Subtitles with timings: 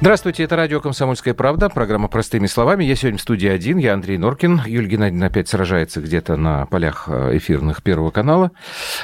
[0.00, 2.84] Здравствуйте, это радио «Комсомольская правда», программа «Простыми словами».
[2.84, 4.62] Я сегодня в студии один, я Андрей Норкин.
[4.64, 8.52] Юлия Геннадьевна опять сражается где-то на полях э, эфирных Первого канала.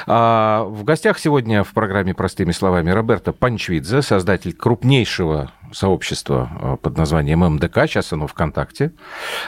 [0.07, 6.97] А в гостях сегодня в программе «Простыми словами» Роберто Панчвидзе, создатель крупнейшего сообщества э, под
[6.97, 8.93] названием МДК, сейчас оно ВКонтакте.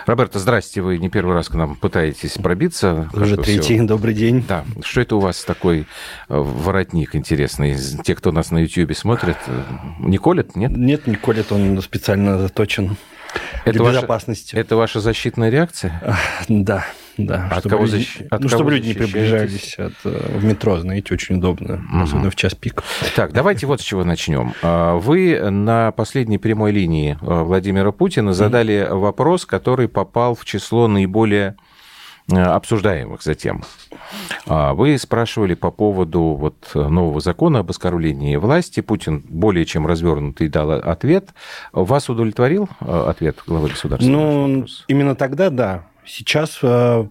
[0.06, 3.10] Роберто, здрасте, вы не первый раз к нам пытаетесь пробиться.
[3.14, 3.84] Уже третий, все...
[3.84, 4.44] добрый день.
[4.48, 5.84] Да, что это у вас такой э,
[6.28, 7.76] воротник интересный?
[8.04, 9.38] Те, кто нас на YouTube смотрит,
[10.00, 10.72] не колят, нет?
[10.76, 12.98] Нет, не колят, он специально заточен
[13.66, 14.56] это для безопасности.
[14.56, 16.02] Ваша, это ваша защитная реакция?
[16.50, 16.86] Да.
[17.18, 18.22] Да, от чтобы кого люди, защ...
[18.30, 22.04] от ну, чтобы люди не приближались от, э, в метро, знаете, очень удобно, угу.
[22.04, 22.84] особенно в час пик.
[23.16, 24.54] Так, давайте вот с чего начнем.
[24.62, 29.00] А, вы на последней прямой линии э, Владимира Путина задали угу.
[29.00, 31.56] вопрос, который попал в число наиболее
[32.32, 33.64] э, обсуждаемых затем.
[34.46, 38.82] Вы спрашивали по поводу вот нового закона об оскорблении власти.
[38.82, 41.30] Путин более чем развернутый дал ответ.
[41.74, 44.08] Вас удовлетворил ответ главы государства?
[44.08, 45.84] Ну, именно тогда да.
[46.08, 47.08] Сейчас э,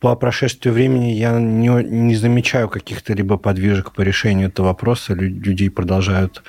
[0.00, 5.14] по прошествию времени я не, не замечаю каких-то либо подвижек по решению этого вопроса.
[5.14, 6.42] Людей продолжают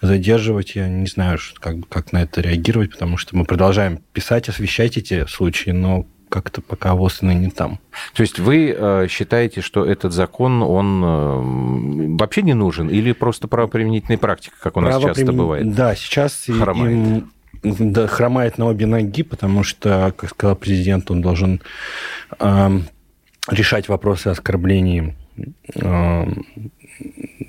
[0.00, 0.76] задерживать.
[0.76, 5.26] Я не знаю, как, как на это реагировать, потому что мы продолжаем писать, освещать эти
[5.26, 7.78] случаи, но как-то пока ВОЗ не там.
[8.14, 13.48] То есть вы э, считаете, что этот закон, он э, вообще не нужен или просто
[13.48, 15.74] правоприменительная практика, как у нас часто бывает?
[15.74, 16.92] Да, сейчас хромает.
[16.92, 21.60] им да, хромает на обе ноги, потому что, как сказал президент, он должен
[22.38, 22.78] э,
[23.48, 25.14] решать вопросы оскорблений
[25.74, 26.24] э,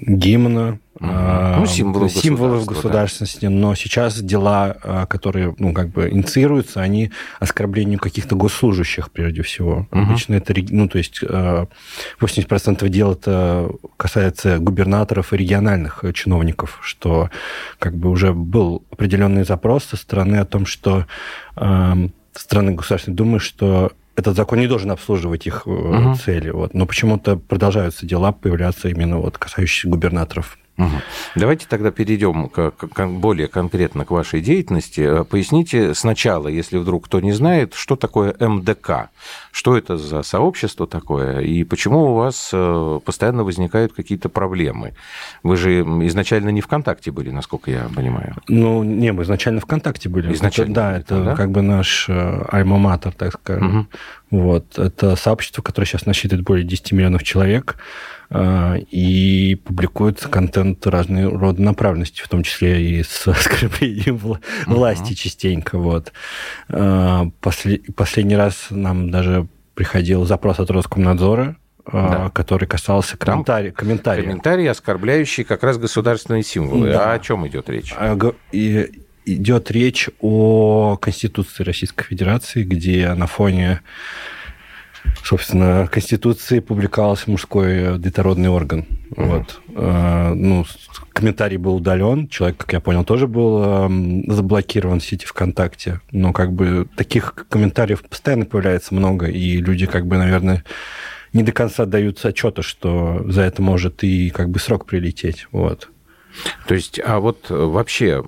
[0.02, 3.50] гимна, ну, символов, символов государственности, да.
[3.50, 9.88] но сейчас дела, а, которые, ну, как бы инициируются, они оскорблению каких-то госслужащих, прежде всего.
[9.92, 10.00] Угу.
[10.00, 17.30] Обычно это, ну, то есть 80% дел это касается губернаторов и региональных чиновников, что
[17.80, 21.06] как бы уже был определенный запрос со стороны о том, что
[21.56, 21.94] э,
[22.34, 26.16] страны Государственной Думы, что этот закон не должен обслуживать их угу.
[26.16, 26.50] цели.
[26.50, 26.74] Вот.
[26.74, 30.58] Но почему-то продолжаются дела появляться именно вот касающиеся губернаторов.
[31.36, 35.02] Давайте тогда перейдем к, к, более конкретно к вашей деятельности.
[35.02, 39.10] Э, поясните сначала, если вдруг кто не знает, что такое МДК,
[39.52, 44.94] что это за сообщество такое, и почему у вас э, постоянно возникают какие-то проблемы.
[45.44, 48.36] Вы же изначально не ВКонтакте были, насколько я понимаю.
[48.48, 50.34] Ну, не, мы изначально ВКонтакте были.
[50.34, 50.72] Изначально.
[50.72, 51.36] Это, да, это да?
[51.36, 53.80] как бы наш э, альма-матер, так скажем.
[53.80, 53.88] Угу.
[54.34, 54.80] Вот.
[54.80, 57.78] Это сообщество, которое сейчас насчитывает более 10 миллионов человек.
[58.36, 64.20] А, и публикует контент разной рода направленности, в том числе и с оскорблением
[64.66, 65.16] власти uh-huh.
[65.16, 65.78] частенько.
[65.78, 66.12] Вот.
[66.70, 72.30] А, последний раз нам даже приходил запрос от Роскомнадзора, а, да.
[72.32, 74.26] который касался комментарий, комментариев.
[74.26, 76.90] Комментарии, оскорбляющие как раз государственные символы.
[76.90, 77.12] Да.
[77.12, 77.94] А о чем идет речь?
[78.52, 83.82] И идет речь о Конституции Российской Федерации, где на фоне
[85.24, 88.86] собственно, Конституции публиковался мужской детородный орган.
[89.12, 89.26] Mm-hmm.
[89.26, 89.62] Вот.
[89.76, 90.66] Э, ну,
[91.14, 96.02] комментарий был удален, человек, как я понял, тоже был эм, заблокирован в сети ВКонтакте.
[96.12, 100.64] Но как бы таких комментариев постоянно появляется много, и люди, как бы, наверное,
[101.34, 105.48] не до конца даются отчета, что за это может и как бы срок прилететь.
[105.52, 105.90] Вот.
[106.68, 108.24] То есть, а вот э, вообще,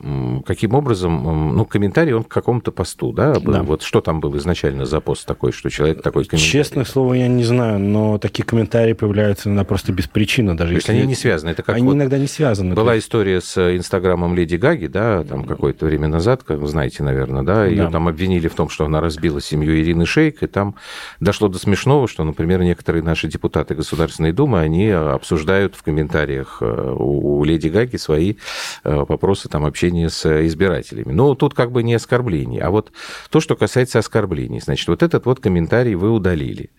[0.45, 3.53] каким образом, ну, комментарий, он к какому-то посту, да, был?
[3.53, 3.63] Да.
[3.63, 6.51] Вот что там был изначально за пост такой, что человек такой комментарий?
[6.51, 10.55] Честное слово, я не знаю, но такие комментарии появляются иногда просто без причины.
[10.55, 11.51] Даже То есть, они не связаны?
[11.51, 12.75] Это как они вот иногда не связаны.
[12.75, 17.43] Была история с Инстаграмом Леди Гаги, да, там какое-то время назад, как вы знаете, наверное,
[17.43, 17.91] да, ее да.
[17.91, 20.75] там обвинили в том, что она разбила семью Ирины Шейк, и там
[21.19, 26.95] дошло до смешного, что, например, некоторые наши депутаты Государственной Думы, они обсуждают в комментариях э,
[26.97, 28.35] у Леди Гаги все свои
[28.83, 31.11] э, вопросы там, общения с избирателями.
[31.11, 32.61] Но тут как бы не оскорбление.
[32.61, 32.91] А вот
[33.29, 36.69] то, что касается оскорблений, значит, вот этот вот комментарий вы удалили.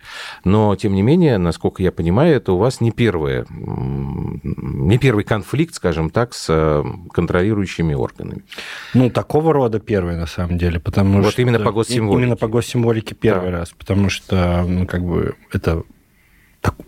[0.44, 5.74] Но, тем не менее, насколько я понимаю, это у вас не, первое, не первый конфликт,
[5.74, 8.44] скажем так, с э, контролирующими органами.
[8.94, 11.42] Ну, такого рода первый, на самом деле, потому вот что...
[11.42, 12.22] именно по госсимволике.
[12.22, 13.58] Именно по госсимволике первый да.
[13.58, 15.82] раз, потому что, ну, как бы, это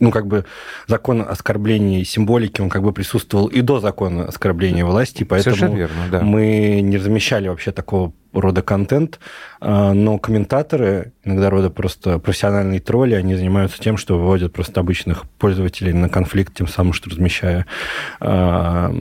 [0.00, 0.44] ну, как бы
[0.86, 6.20] закон оскорбления символики, он как бы присутствовал и до закона оскорбления власти, поэтому верно, да.
[6.20, 9.18] мы не размещали вообще такого рода контент,
[9.60, 15.24] а, но комментаторы, иногда рода просто профессиональные тролли, они занимаются тем, что выводят просто обычных
[15.38, 17.66] пользователей на конфликт, тем самым, что размещая
[18.20, 18.92] а,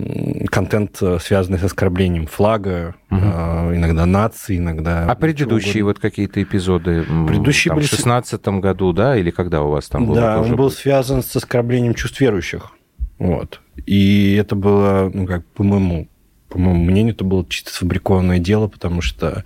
[0.49, 3.19] контент, связанный с оскорблением флага, угу.
[3.19, 5.05] иногда нации, иногда...
[5.05, 7.03] А предыдущие вот какие-то эпизоды?
[7.27, 7.87] Предыдущие там, были...
[7.87, 10.15] В 16 году, да, или когда у вас там было?
[10.15, 12.71] Да, он был связан с оскорблением чувств верующих.
[13.19, 13.61] Вот.
[13.85, 16.07] И это было, ну, как, по моему
[16.49, 19.43] по моему мнению, это было чисто сфабрикованное дело, потому что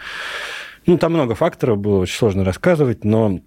[0.86, 3.40] ну, там много факторов было, очень сложно рассказывать, но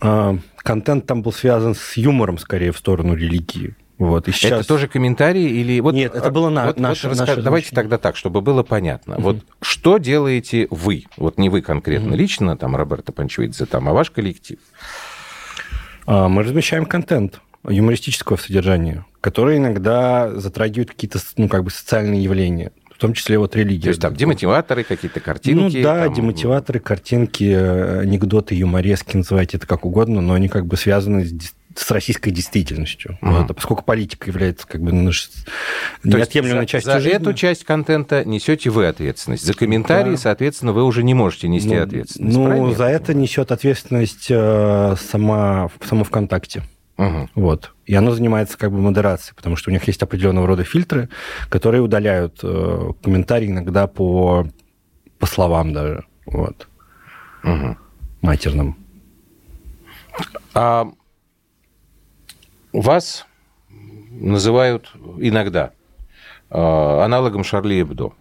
[0.00, 3.74] э, контент там был связан с юмором, скорее, в сторону религии.
[3.98, 4.60] Вот, и сейчас...
[4.60, 5.78] Это тоже комментарии или...
[5.80, 7.82] Вот, Нет, это было на, вот, наше, вот наше Давайте значение.
[7.82, 9.16] тогда так, чтобы было понятно.
[9.16, 9.22] Угу.
[9.22, 11.04] Вот что делаете вы?
[11.16, 12.16] Вот не вы конкретно угу.
[12.16, 14.58] лично, там, Роберто Панчевидзе, там, а ваш коллектив?
[16.06, 22.72] А, мы размещаем контент юмористического содержания, который иногда затрагивает какие-то ну, как бы социальные явления
[22.94, 23.82] в том числе вот религия.
[23.82, 25.76] То есть там демотиваторы, какие-то картинки?
[25.76, 26.14] Ну да, там...
[26.14, 31.90] демотиваторы, картинки, анекдоты, юморески, называйте это как угодно, но они как бы связаны с с
[31.90, 33.18] российской действительностью.
[33.22, 33.30] Угу.
[33.30, 35.30] Вот, а поскольку политика является как бы наш...
[36.04, 37.16] неотъемлемой частью за жизни.
[37.16, 39.44] эту часть контента несете вы ответственность.
[39.44, 40.16] За комментарии, да.
[40.16, 42.36] соответственно, вы уже не можете нести ну, ответственность.
[42.36, 46.62] Ну, за это несет ответственность э, сама, само ВКонтакте.
[46.98, 47.28] Угу.
[47.34, 47.72] Вот.
[47.86, 51.08] И оно занимается как бы модерацией, потому что у них есть определенного рода фильтры,
[51.48, 54.46] которые удаляют э, комментарии иногда по,
[55.18, 56.04] по словам даже.
[56.26, 56.68] Вот.
[57.44, 57.76] Угу.
[58.20, 58.76] Матерным.
[60.54, 60.88] А
[62.72, 63.26] вас
[64.10, 65.72] называют иногда
[66.50, 68.12] э, аналогом Шарли Эбдо.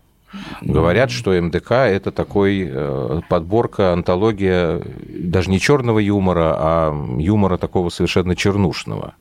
[0.61, 7.89] Говорят, что МДК это такой э, подборка, антология даже не черного юмора, а юмора такого
[7.89, 9.15] совершенно чернушного.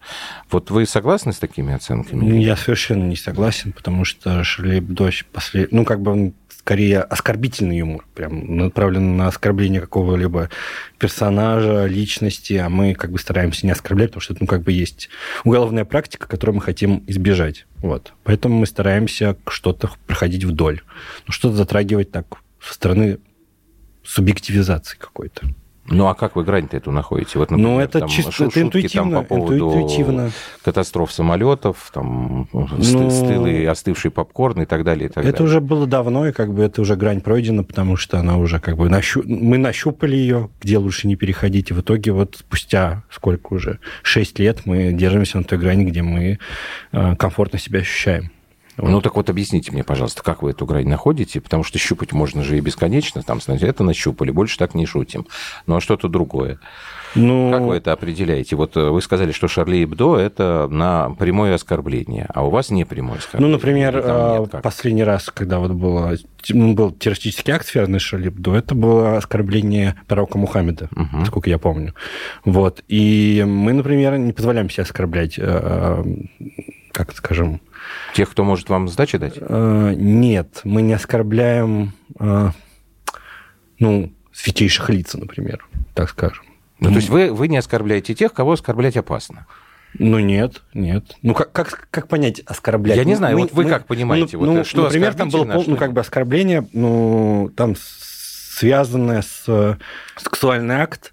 [0.50, 2.36] Вот вы согласны с такими оценками?
[2.36, 5.72] Я совершенно не согласен, потому что Шарли Эбдо послед...
[5.72, 6.32] ну как бы он
[6.70, 10.50] скорее оскорбительный юмор, прям направлен на оскорбление какого-либо
[11.00, 14.70] персонажа, личности, а мы как бы стараемся не оскорблять, потому что это, ну, как бы
[14.70, 15.08] есть
[15.42, 17.66] уголовная практика, которую мы хотим избежать.
[17.78, 18.12] Вот.
[18.22, 20.82] Поэтому мы стараемся что-то проходить вдоль.
[21.26, 22.26] Ну, что-то затрагивать так
[22.62, 23.18] со стороны
[24.04, 25.48] субъективизации какой-то.
[25.90, 27.38] Ну, а как вы грань-то эту находите?
[27.38, 30.30] Вот, например, ну, это там, чисто шутки, это интуитивно, там, по поводу интуитивно.
[30.62, 35.06] катастроф самолетов, там, ну, стылый остывший попкорн и так далее.
[35.06, 35.46] И так это далее.
[35.46, 38.76] уже было давно, и как бы это уже грань пройдена, потому что она уже как
[38.76, 38.88] бы...
[38.88, 39.22] Нащу...
[39.26, 43.80] Мы нащупали ее, где лучше не переходить, и в итоге вот спустя сколько уже?
[44.02, 46.38] Шесть лет мы держимся на той грани, где мы
[46.92, 48.30] э, комфортно себя ощущаем.
[48.82, 52.42] Ну так вот объясните мне, пожалуйста, как вы эту грань находите, потому что щупать можно
[52.42, 55.26] же и бесконечно, там, знаете, это нащупали, больше так не шутим.
[55.66, 56.58] Ну а что-то другое.
[57.14, 57.50] Ну...
[57.52, 58.56] Как вы это определяете?
[58.56, 62.84] Вот э, вы сказали, что Шарли Эбдо– это на прямое оскорбление, а у вас не
[62.84, 63.50] прямое оскорбление.
[63.50, 66.14] Ну, например, а, последний раз, когда вот было,
[66.50, 71.16] ну, был террористический акт, связанный с Шарли Эбдо, это было оскорбление пророка Мухаммеда, угу.
[71.18, 71.94] насколько я помню.
[72.44, 72.82] Вот.
[72.86, 76.04] И мы, например, не позволяем себе оскорблять, э,
[76.92, 77.60] как скажем,
[78.14, 79.34] Тех, кто может вам сдачи дать?
[79.36, 82.50] Э, нет, мы не оскорбляем, э,
[83.78, 86.44] ну, святейших лиц, например, так скажем.
[86.80, 89.46] Ну, то есть вы, вы не оскорбляете тех, кого оскорблять опасно?
[89.98, 91.16] Ну, нет, нет.
[91.22, 92.96] Ну, как, как, как понять оскорблять?
[92.96, 94.36] Я не знаю, мы, вот вы мы, как понимаете?
[94.36, 99.22] Ну, вот, ну, что например, там было пол, ну, как бы оскорбление, ну, там связанное
[99.22, 99.78] с
[100.16, 101.12] сексуальный акт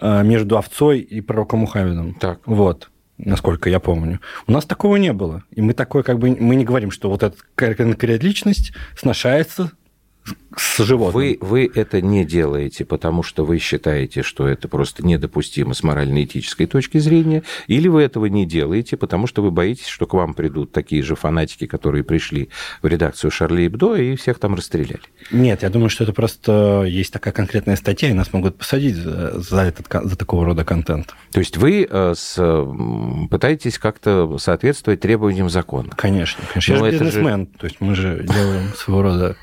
[0.00, 2.14] э, между овцой и пророком Мухаммедом.
[2.14, 2.40] Так.
[2.46, 4.20] Вот насколько я помню.
[4.46, 5.44] У нас такого не было.
[5.50, 6.36] И мы такое как бы...
[6.38, 9.72] Мы не говорим, что вот эта конкретная личность сношается
[10.56, 11.14] с животным.
[11.14, 16.66] Вы, вы это не делаете, потому что вы считаете, что это просто недопустимо с морально-этической
[16.66, 20.72] точки зрения, или вы этого не делаете, потому что вы боитесь, что к вам придут
[20.72, 22.48] такие же фанатики, которые пришли
[22.82, 25.00] в редакцию Шарли Эбдо и всех там расстреляли?
[25.30, 29.38] Нет, я думаю, что это просто есть такая конкретная статья, и нас могут посадить за,
[29.40, 31.14] за, этот, за такого рода контент.
[31.32, 32.36] То есть вы э, с,
[33.30, 35.90] пытаетесь как-то соответствовать требованиям закона?
[35.96, 36.72] Конечно, конечно.
[36.72, 37.58] Я Но же бизнесмен, же...
[37.58, 39.36] то есть мы же делаем своего рода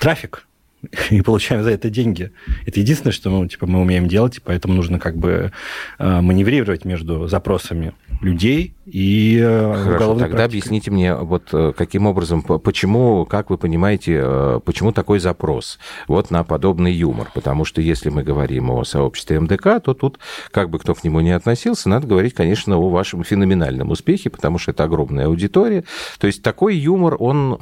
[0.00, 0.48] трафик,
[1.10, 2.32] и получаем за это деньги.
[2.66, 5.52] Это единственное, что мы, типа, мы умеем делать, и поэтому нужно как бы
[5.98, 7.92] э, маневрировать между запросами
[8.22, 10.44] людей и э, Хорошо, тогда практикой.
[10.44, 15.78] объясните мне, вот э, каким образом, почему, как вы понимаете, почему такой запрос
[16.08, 17.30] вот на подобный юмор?
[17.32, 20.18] Потому что если мы говорим о сообществе МДК, то тут,
[20.50, 24.58] как бы кто к нему ни относился, надо говорить, конечно, о вашем феноменальном успехе, потому
[24.58, 25.84] что это огромная аудитория.
[26.18, 27.54] То есть такой юмор, он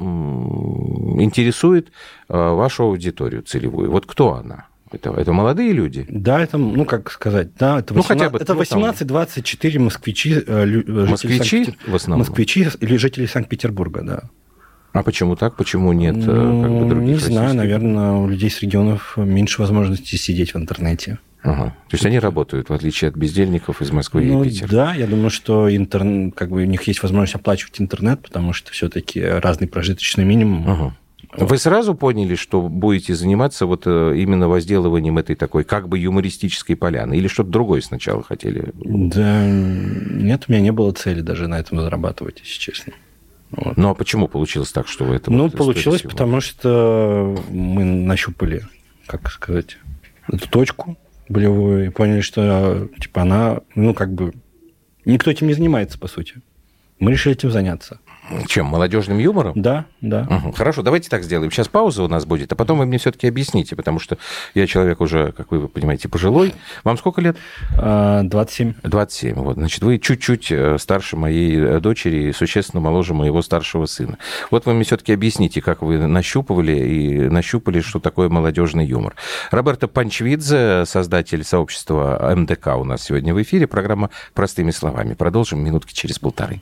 [1.21, 1.91] интересует
[2.27, 3.91] вашу аудиторию целевую.
[3.91, 4.68] Вот кто она?
[4.91, 6.05] Это, это молодые люди?
[6.09, 10.41] Да, это, ну, как сказать, да, это 18, ну, хотя бы, это 18-24 москвичи, э,
[10.47, 12.27] э москвичи в основном?
[12.27, 14.23] Москвичи или жители Санкт-Петербурга, да.
[14.91, 15.55] А почему так?
[15.55, 20.17] Почему нет ну, как бы, других Не знаю, наверное, у людей с регионов меньше возможностей
[20.17, 21.19] сидеть в интернете.
[21.41, 21.75] Ага.
[21.87, 24.67] То есть они работают, в отличие от бездельников из Москвы ну, и Питера.
[24.67, 28.71] Да, я думаю, что интернет, как бы у них есть возможность оплачивать интернет, потому что
[28.71, 30.69] все-таки разный прожиточный минимум.
[30.69, 30.97] Ага.
[31.31, 36.75] Вы сразу поняли, что будете заниматься вот э, именно возделыванием этой такой как бы юмористической
[36.75, 37.15] поляны?
[37.15, 38.71] Или что-то другое сначала хотели?
[38.73, 42.93] Да нет, у меня не было цели даже на этом зарабатывать, если честно.
[43.51, 43.77] Вот.
[43.77, 45.31] Ну а почему получилось так, что вы это...
[45.31, 48.63] Ну, вот получилось, потому что мы нащупали,
[49.05, 49.77] как сказать,
[50.27, 50.97] эту точку
[51.29, 54.33] болевую и поняли, что типа она, ну, как бы,
[55.05, 56.35] никто этим не занимается, по сути.
[56.99, 57.99] Мы решили этим заняться.
[58.47, 58.67] Чем?
[58.67, 59.53] Молодежным юмором?
[59.55, 60.27] Да, да.
[60.29, 60.53] Угу.
[60.53, 61.51] Хорошо, давайте так сделаем.
[61.51, 64.17] Сейчас пауза у нас будет, а потом вы мне все-таки объясните, потому что
[64.53, 66.53] я человек уже, как вы понимаете, пожилой.
[66.83, 67.37] Вам сколько лет?
[67.71, 68.73] 27.
[68.83, 69.35] А, 27.
[69.35, 74.17] Вот, значит, вы чуть-чуть э, старше моей э, дочери и существенно моложе моего старшего сына.
[74.51, 79.15] Вот вы мне все-таки объясните, как вы нащупывали и нащупали, что такое молодежный юмор.
[79.51, 83.67] Роберто Панчвидзе, создатель сообщества МДК у нас сегодня в эфире.
[83.67, 85.13] Программа «Простыми словами».
[85.13, 86.61] Продолжим минутки через полторы.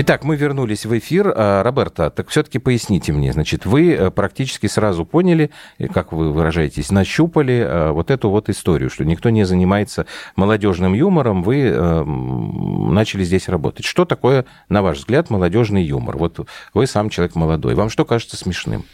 [0.00, 1.32] Итак, мы вернулись в эфир.
[1.34, 5.50] А, Роберта, так все-таки поясните мне, значит, вы э, практически сразу поняли,
[5.92, 11.42] как вы выражаетесь, нащупали э, вот эту вот историю, что никто не занимается молодежным юмором,
[11.42, 13.84] вы э, начали здесь работать.
[13.84, 16.16] Что такое, на ваш взгляд, молодежный юмор?
[16.16, 17.74] Вот вы сам человек молодой.
[17.74, 18.84] Вам что кажется смешным?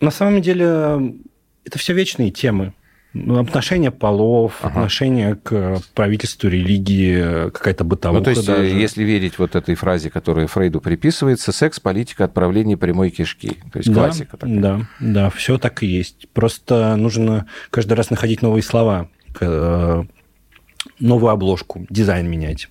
[0.00, 1.16] На самом деле,
[1.66, 2.72] это все вечные темы.
[3.14, 4.70] Ну, отношение полов, ага.
[4.70, 8.64] отношение к правительству, религии, какая-то бытовуха Ну, то есть, даже.
[8.64, 13.56] если верить вот этой фразе, которая Фрейду приписывается, секс, политика, отправление прямой кишки.
[13.72, 14.58] То есть, да, классика такая.
[14.58, 16.28] Да, да, все так и есть.
[16.32, 19.08] Просто нужно каждый раз находить новые слова,
[19.40, 20.04] э,
[20.98, 22.68] новую обложку, дизайн менять.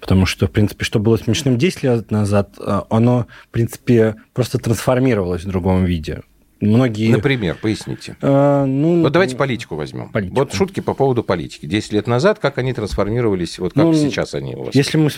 [0.00, 4.58] Потому что, в принципе, что было смешным 10 лет назад, э, оно, в принципе, просто
[4.58, 6.22] трансформировалось в другом виде
[6.62, 7.10] многие...
[7.10, 8.16] Например, поясните.
[8.22, 10.10] А, ну, вот давайте политику возьмем.
[10.10, 10.36] Политику.
[10.36, 11.66] Вот шутки по поводу политики.
[11.66, 14.74] Десять лет назад, как они трансформировались, вот как ну, сейчас они у вас?
[14.74, 15.10] Если мы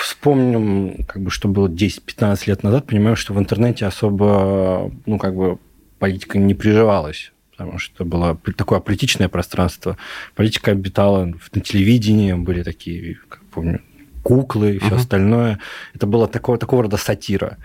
[0.00, 5.34] вспомним, как бы, что было 10-15 лет назад, понимаем, что в интернете особо, ну, как
[5.34, 5.58] бы,
[5.98, 7.32] политика не приживалась
[7.62, 9.96] потому что было такое политичное пространство.
[10.34, 13.80] Политика обитала на телевидении, были такие, как помню,
[14.22, 14.96] куклы и все uh-huh.
[14.96, 15.58] остальное.
[15.94, 17.58] Это было такого, такого рода сатира.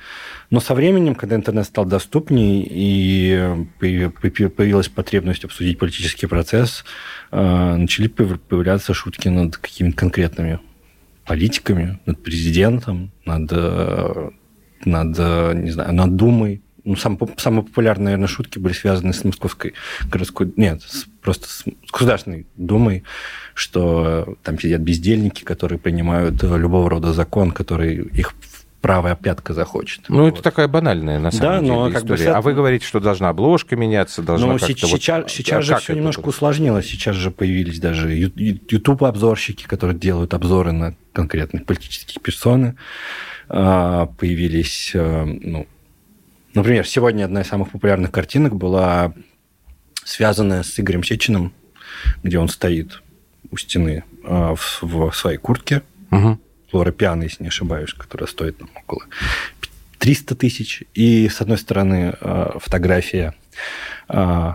[0.50, 6.84] Но со временем, когда интернет стал доступнее и появилась потребность обсудить политический процесс,
[7.32, 10.60] э, начали появляться шутки над какими-то конкретными
[11.26, 14.30] политиками, над президентом, над, э,
[14.86, 15.18] над
[15.64, 16.62] не знаю, над Думой.
[16.88, 19.74] Ну, сам, самые популярные, наверное, шутки были связаны с Московской
[20.10, 20.54] городской...
[20.56, 23.04] Нет, с, просто с Государственной Думой,
[23.54, 28.34] что там сидят бездельники, которые принимают любого рода закон, который их
[28.80, 30.06] правая пятка захочет.
[30.08, 30.36] Ну, вот.
[30.36, 32.24] это такая банальная, на самом да, деле, но история.
[32.24, 35.02] Как бы, а вы говорите, что должна обложка меняться, должна ну, сейчас, вот...
[35.02, 36.36] сейчас, сейчас же все немножко вот?
[36.36, 36.86] усложнилось.
[36.88, 42.78] Сейчас же появились даже YouTube-обзорщики, которые делают обзоры на конкретных политических персоны.
[43.50, 45.68] А, появились, э, ну,
[46.58, 49.14] например, сегодня одна из самых популярных картинок была
[50.04, 51.54] связанная с Игорем Сечиным,
[52.24, 53.02] где он стоит
[53.50, 55.82] у стены а, в своей куртке.
[56.12, 59.06] Угу Флора Пиано, если не ошибаюсь, которая стоит там, около
[60.00, 60.84] 300 тысяч.
[60.94, 63.34] И, с одной стороны, э, фотография
[64.10, 64.54] э,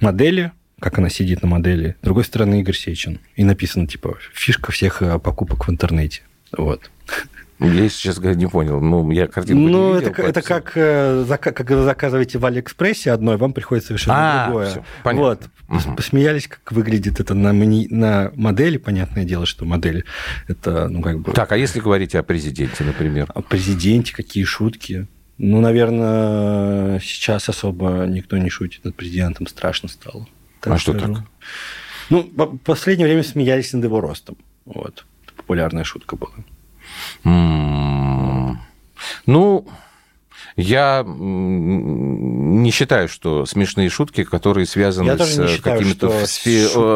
[0.00, 3.18] модели, как она сидит на модели, с другой стороны, Игорь Сечин.
[3.36, 6.22] И написано, типа, фишка всех э, покупок в интернете.
[6.56, 6.90] Вот.
[7.60, 8.80] Я сейчас не понял.
[8.80, 10.12] Ну, я картинку ну, не видел.
[10.12, 14.70] это, это как, э, когда заказываете в Алиэкспрессе одной, вам приходит совершенно а, другое.
[14.70, 15.28] Все, понятно.
[15.28, 15.42] Вот.
[15.68, 15.96] Угу.
[15.96, 18.76] Посмеялись, как выглядит это на, на модели.
[18.76, 20.04] Понятное дело, что модель
[20.48, 21.32] это, ну, как бы...
[21.32, 23.30] Так, а если говорить о президенте, например?
[23.34, 25.06] О президенте, какие шутки?
[25.38, 30.26] Ну, наверное, сейчас особо никто не шутит над президентом, страшно стало.
[30.60, 31.24] Так а что так?
[32.10, 34.36] Ну, в последнее время смеялись над его ростом.
[34.64, 35.06] Вот.
[35.36, 36.32] Популярная шутка была.
[37.24, 38.56] Ну,
[40.56, 46.26] Я не считаю, что смешные шутки, которые связаны с каким-то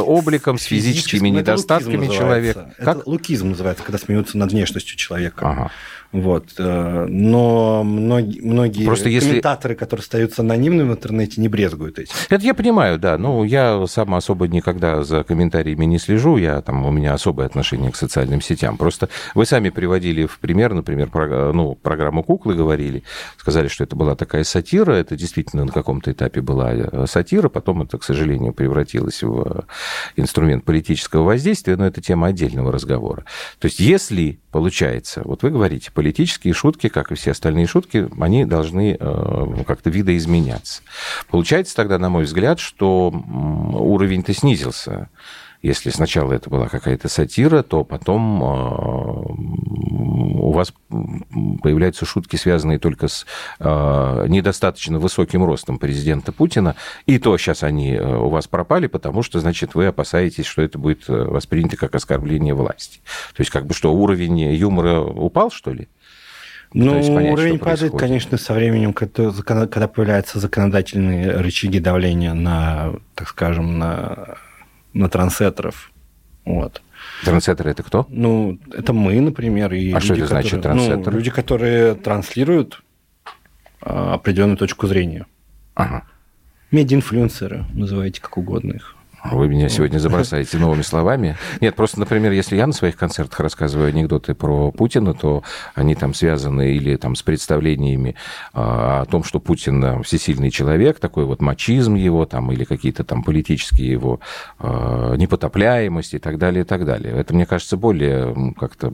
[0.04, 2.72] обликом, с физическими недостатками человека.
[2.78, 3.06] Это как?
[3.06, 5.50] лукизм называется, когда смеются над внешностью человека.
[5.50, 5.70] Ага.
[6.10, 6.54] Вот.
[6.58, 9.28] Э, но многие, многие Просто если...
[9.28, 12.14] комментаторы, которые остаются анонимными в интернете, не брезгуют этим.
[12.30, 13.18] Это я понимаю, да.
[13.18, 16.38] Ну, я сам особо никогда за комментариями не слежу.
[16.38, 18.78] Я, там, у меня особое отношение к социальным сетям.
[18.78, 23.02] Просто вы сами приводили в пример, например, про, ну, программу «Куклы» говорили,
[23.36, 24.92] сказали, что это была такая сатира.
[24.92, 27.50] Это действительно на каком-то этапе была э, сатира.
[27.50, 29.66] Потом это, к сожалению, превратилось в
[30.16, 31.76] инструмент политического воздействия.
[31.76, 33.24] Но это тема отдельного разговора.
[33.58, 38.44] То есть если получается, вот вы говорите, политические шутки, как и все остальные шутки, они
[38.44, 40.82] должны э, как-то видоизменяться.
[41.28, 45.08] Получается тогда, на мой взгляд, что уровень-то снизился.
[45.60, 48.46] Если сначала это была какая-то сатира, то потом э,
[50.40, 50.72] у вас
[51.62, 53.26] появляются шутки, связанные только с
[53.58, 59.40] э, недостаточно высоким ростом президента Путина, и то сейчас они у вас пропали, потому что,
[59.40, 63.00] значит, вы опасаетесь, что это будет воспринято как оскорбление власти.
[63.34, 65.88] То есть как бы что, уровень юмора упал, что ли?
[66.74, 69.32] Ну, понять, уровень падает, конечно, со временем, когда,
[69.66, 74.36] когда появляются законодательные рычаги давления на, так скажем, на,
[74.98, 75.92] на трендсеттеров.
[76.44, 76.82] Вот.
[77.24, 78.06] Трендсеттеры это кто?
[78.10, 79.72] Ну, это мы, например.
[79.72, 81.04] И а люди, что это которые, трендсеттеры?
[81.04, 82.82] Ну, люди, которые транслируют
[83.80, 85.26] а, определенную точку зрения.
[85.74, 86.04] Ага.
[86.70, 88.96] Медиа-инфлюенсеры, называйте как угодно их.
[89.30, 91.36] Вы меня сегодня забросаете новыми словами.
[91.60, 95.42] Нет, просто, например, если я на своих концертах рассказываю анекдоты про Путина, то
[95.74, 98.14] они там связаны или там с представлениями
[98.52, 103.22] а, о том, что Путин всесильный человек, такой вот мачизм его, там, или какие-то там
[103.22, 104.20] политические его
[104.58, 107.14] а, непотопляемости и так далее, и так далее.
[107.14, 108.92] Это, мне кажется, более как-то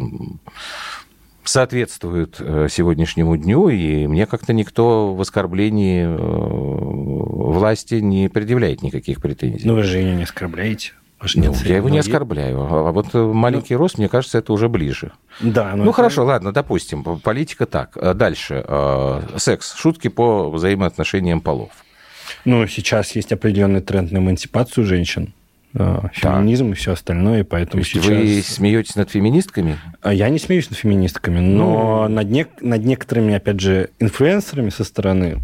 [1.45, 9.21] соответствуют э, сегодняшнему дню, и мне как-то никто в оскорблении э, власти не предъявляет никаких
[9.21, 9.67] претензий.
[9.67, 10.93] Ну, вы же ее не оскорбляете.
[11.37, 12.61] Ну, я его не оскорбляю.
[12.61, 15.13] А вот э, маленький ну, рост, мне кажется, это уже ближе.
[15.41, 15.75] Да.
[15.75, 15.93] Ну, это...
[15.93, 17.97] хорошо, ладно, допустим, политика так.
[18.17, 18.65] Дальше.
[19.37, 19.75] Секс.
[19.75, 21.71] Шутки по взаимоотношениям полов.
[22.45, 25.33] Ну, сейчас есть определенный тренд на эмансипацию женщин.
[25.77, 26.73] Э, феминизм да.
[26.73, 28.07] и все остальное, и поэтому То сейчас...
[28.07, 29.77] Вы смеетесь над феминистками?
[30.03, 32.15] А я не смеюсь над феминистками, но ну...
[32.15, 32.47] над, не...
[32.61, 35.41] над некоторыми, опять же, инфлюенсерами со стороны,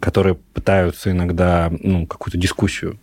[0.00, 2.98] которые пытаются иногда ну, какую-то дискуссию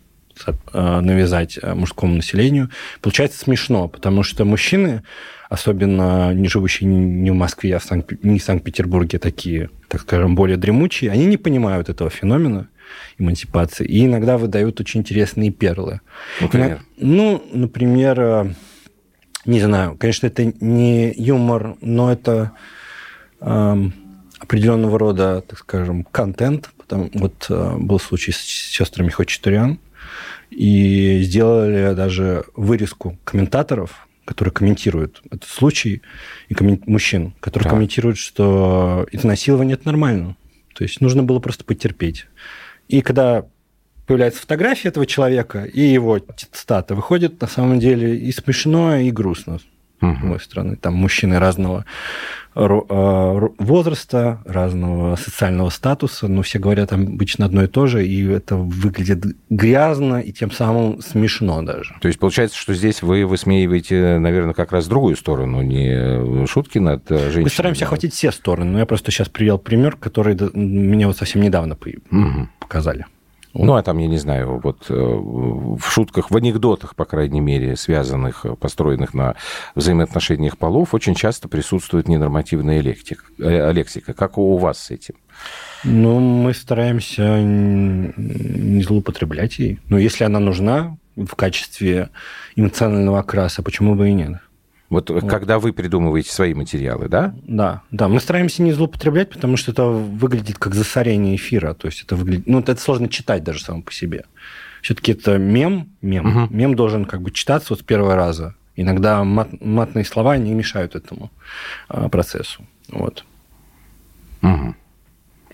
[0.46, 5.02] э, навязать э, мужскому населению, получается смешно, потому что мужчины,
[5.48, 8.22] особенно не живущие не в Москве, а в Санкт...
[8.22, 12.68] не в Санкт-Петербурге, такие, так скажем, более дремучие, они не понимают этого феномена,
[13.18, 13.86] эмансипации.
[13.86, 16.00] И иногда выдают очень интересные перлы.
[16.40, 16.80] Например?
[16.96, 18.54] Ну, например, э,
[19.44, 22.52] не знаю, конечно, это не юмор, но это
[23.40, 23.92] эм,
[24.38, 26.70] определенного рода, так скажем, контент.
[26.76, 29.78] Потом, вот э, был случай с сестрами Хочетурян,
[30.50, 36.02] и сделали даже вырезку комментаторов, которые комментируют этот случай,
[36.48, 36.82] и коммен...
[36.86, 37.70] мужчин, которые да.
[37.70, 40.36] комментируют, что изнасилование это нормально.
[40.74, 42.26] То есть нужно было просто потерпеть.
[42.88, 43.46] И когда
[44.06, 46.18] появляется фотография этого человека и его
[46.52, 49.60] цитата, выходит на самом деле и смешно, и грустно
[50.00, 50.16] угу.
[50.16, 50.76] с моей стороны.
[50.76, 51.84] Там мужчины разного
[52.54, 58.56] а, возраста, разного социального статуса, но все говорят обычно одно и то же, и это
[58.56, 61.94] выглядит грязно и тем самым смешно даже.
[62.00, 67.08] То есть получается, что здесь вы высмеиваете, наверное, как раз другую сторону, не шутки над
[67.08, 67.44] женщинами.
[67.44, 71.42] Мы стараемся охватить все стороны, но я просто сейчас привел пример, который мне вот совсем
[71.42, 71.76] недавно
[72.10, 72.48] угу.
[72.58, 73.06] показали.
[73.54, 77.76] Ну, а там, я не знаю, вот э, в шутках, в анекдотах, по крайней мере,
[77.76, 79.36] связанных, э, построенных на
[79.74, 83.24] взаимоотношениях полов, очень часто присутствует ненормативная лексика.
[83.38, 84.12] Э, лексика.
[84.12, 85.14] Как у вас с этим?
[85.84, 89.80] Ну, мы стараемся не злоупотреблять ей.
[89.88, 92.10] Но если она нужна в качестве
[92.54, 94.38] эмоционального окраса, почему бы и нет?
[94.90, 97.34] Вот, вот когда вы придумываете свои материалы, да?
[97.42, 98.08] Да, да.
[98.08, 101.74] Мы стараемся не злоупотреблять, потому что это выглядит как засорение эфира.
[101.74, 102.46] То есть это выглядит...
[102.46, 104.24] Ну, это сложно читать даже само по себе.
[104.80, 105.90] Все-таки это мем.
[106.00, 106.44] Мем.
[106.44, 106.54] Угу.
[106.54, 108.54] Мем должен как бы читаться вот с первого раза.
[108.76, 111.30] Иногда мат, матные слова не мешают этому
[111.88, 112.64] а, процессу.
[112.88, 113.24] Вот.
[114.40, 114.74] Угу.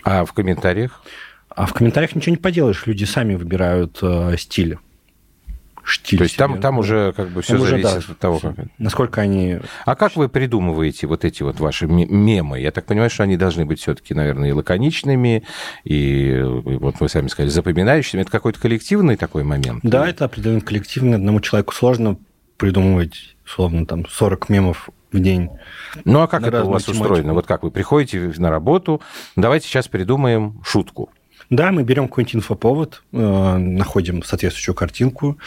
[0.03, 1.03] А в комментариях?
[1.49, 2.85] А в комментариях ничего не поделаешь.
[2.85, 4.77] Люди сами выбирают э, стиль
[5.85, 6.17] штиль.
[6.17, 8.55] То есть там, там уже как бы все зависит да, от того, как...
[8.77, 9.59] Насколько они...
[9.85, 12.59] А как вы придумываете вот эти вот ваши мемы?
[12.59, 15.43] Я так понимаю, что они должны быть все-таки, наверное, и лаконичными,
[15.83, 18.21] и, вот вы сами сказали, запоминающими.
[18.21, 19.79] Это какой-то коллективный такой момент?
[19.83, 20.11] Да, или?
[20.11, 21.15] это определенно коллективный.
[21.15, 22.17] Одному человеку сложно
[22.57, 25.49] придумывать, условно, там, 40 мемов в день.
[26.03, 27.05] Ну а как это у вас тематику.
[27.05, 27.33] устроено?
[27.33, 29.01] Вот как вы приходите на работу,
[29.35, 31.09] давайте сейчас придумаем шутку.
[31.49, 35.37] Да, мы берем какой-нибудь инфоповод, э, находим соответствующую картинку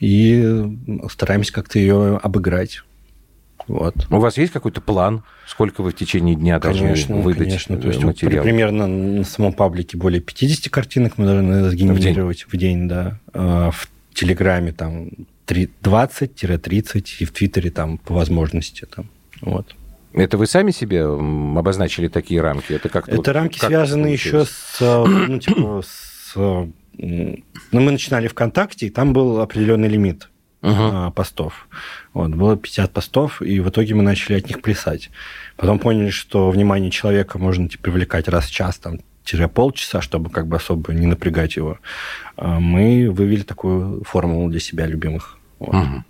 [0.00, 0.64] и
[1.10, 2.82] стараемся как-то ее обыграть.
[3.68, 3.94] Вот.
[4.10, 7.76] У вас есть какой-то план, сколько вы в течение дня конечно, должны выдать конечно.
[7.76, 8.42] То есть материал?
[8.42, 13.18] примерно на самом паблике более 50 картинок мы должны сгенерировать в день, в день да.
[13.32, 15.10] Э, в Телеграме там
[15.46, 18.86] 20-30 и в Твиттере там по возможности.
[18.94, 19.08] Там.
[19.40, 19.74] Вот.
[20.14, 22.72] Это вы сами себе обозначили такие рамки?
[22.72, 26.34] Это как Это рамки как связаны еще с, э, ну, типа, с...
[26.36, 30.28] Ну, мы начинали ВКонтакте, и там был определенный лимит
[30.62, 31.12] uh-huh.
[31.12, 31.68] постов.
[32.12, 35.10] Вот, было 50 постов, и в итоге мы начали от них плясать.
[35.56, 39.00] Потом поняли, что внимание человека можно типа, привлекать раз в час, там,
[39.54, 41.78] полчаса, чтобы как бы особо не напрягать его.
[42.36, 45.38] А мы вывели такую формулу для себя любимых.
[45.58, 45.74] Вот.
[45.74, 46.02] Uh-huh.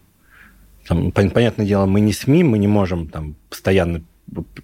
[0.86, 4.02] Там, понятное дело, мы не СМИ, мы не можем там постоянно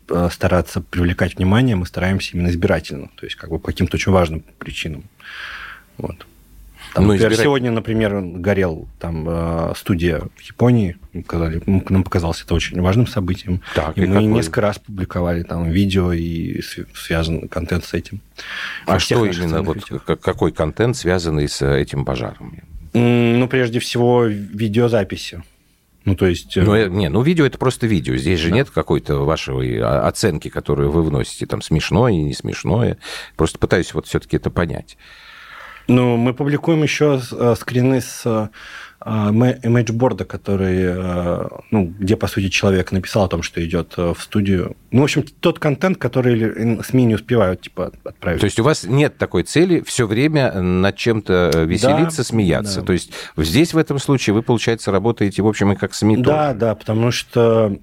[0.09, 4.12] э, стараться привлекать внимание, мы стараемся именно избирательно, то есть как бы по каким-то очень
[4.12, 5.04] важным причинам.
[5.96, 6.26] Вот.
[6.94, 7.44] Там, ну, например, избирать...
[7.44, 13.61] сегодня, например, горел там э, студия в Японии, сказали, нам показалось это очень важным событием.
[13.74, 14.26] Так, и, и мы какой?
[14.26, 16.61] несколько раз публиковали там видео и
[16.94, 18.20] связанный контент с этим.
[18.87, 19.85] А что именно, вот,
[20.20, 22.57] какой контент связанный с этим пожаром?
[22.94, 25.42] Ну, прежде всего, видеозаписи.
[26.08, 26.56] Ну, то есть...
[26.56, 28.16] Ну, э, не, ну, видео– это просто видео.
[28.16, 28.56] Здесь же да.
[28.56, 32.96] нет какой-то вашей а, оценки, которую вы вносите, там, смешное и не смешное.
[33.36, 34.96] Просто пытаюсь вот все таки это понять.
[35.86, 38.50] Ну, мы публикуем еще э, скрины с
[39.08, 44.22] имейджборда, который, э, ну, где, по сути, человек написал о том, что идет э, в
[44.22, 44.76] студию.
[44.90, 48.40] Ну, в общем, тот контент, который СМИ не успевают, типа, отправить.
[48.40, 52.80] То есть у вас нет такой цели все время над чем-то э, веселиться, да, смеяться.
[52.80, 52.86] Да.
[52.86, 56.48] То есть здесь, в этом случае, вы, получается, работаете, в общем, и как СМИ Да,
[56.48, 56.58] тоже.
[56.58, 57.78] да, потому что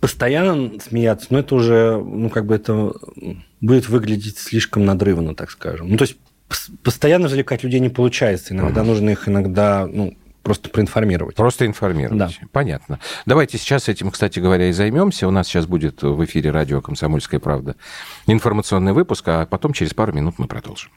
[0.00, 2.92] постоянно смеяться, ну, это уже, ну, как бы это
[3.60, 5.88] будет выглядеть слишком надрывно, так скажем.
[5.88, 6.16] Ну, то есть
[6.82, 8.54] постоянно завлекать людей не получается.
[8.54, 8.90] Иногда угу.
[8.90, 10.14] нужно их иногда, ну,
[10.44, 11.36] Просто проинформировать.
[11.36, 12.18] Просто информировать.
[12.18, 12.46] Да.
[12.52, 13.00] Понятно.
[13.24, 15.26] Давайте сейчас этим, кстати говоря, и займемся.
[15.26, 17.76] У нас сейчас будет в эфире радио «Комсомольская правда»
[18.26, 20.90] информационный выпуск, а потом через пару минут мы продолжим.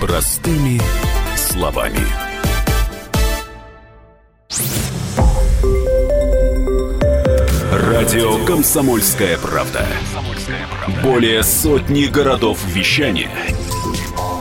[0.00, 0.80] Простыми
[1.36, 2.06] словами.
[7.70, 9.86] Радио «Комсомольская правда».
[11.02, 13.30] Более сотни городов вещания–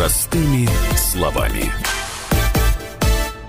[0.00, 1.64] Простыми словами.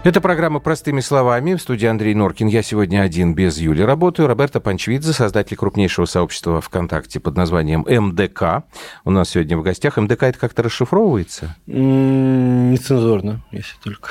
[0.04, 1.54] Это программа «Простыми словами».
[1.54, 2.48] В студии Андрей Норкин.
[2.48, 4.28] Я сегодня один, без Юли, работаю.
[4.28, 8.66] Роберто Панчвидзе, создатель крупнейшего сообщества ВКонтакте под названием МДК.
[9.06, 9.96] У нас сегодня в гостях.
[9.96, 11.56] МДК это как-то расшифровывается?
[11.68, 14.10] Нецензурно, если только.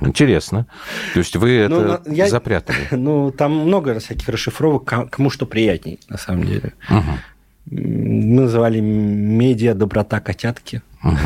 [0.00, 0.68] Интересно.
[1.12, 2.30] То есть вы ну, это я...
[2.30, 2.78] запрятали?
[2.92, 6.72] Ну, там много всяких расшифровок, кому что приятней, на самом деле.
[6.88, 7.76] Угу.
[7.76, 10.80] Мы называли медиа «Доброта котятки».
[11.02, 11.16] Угу.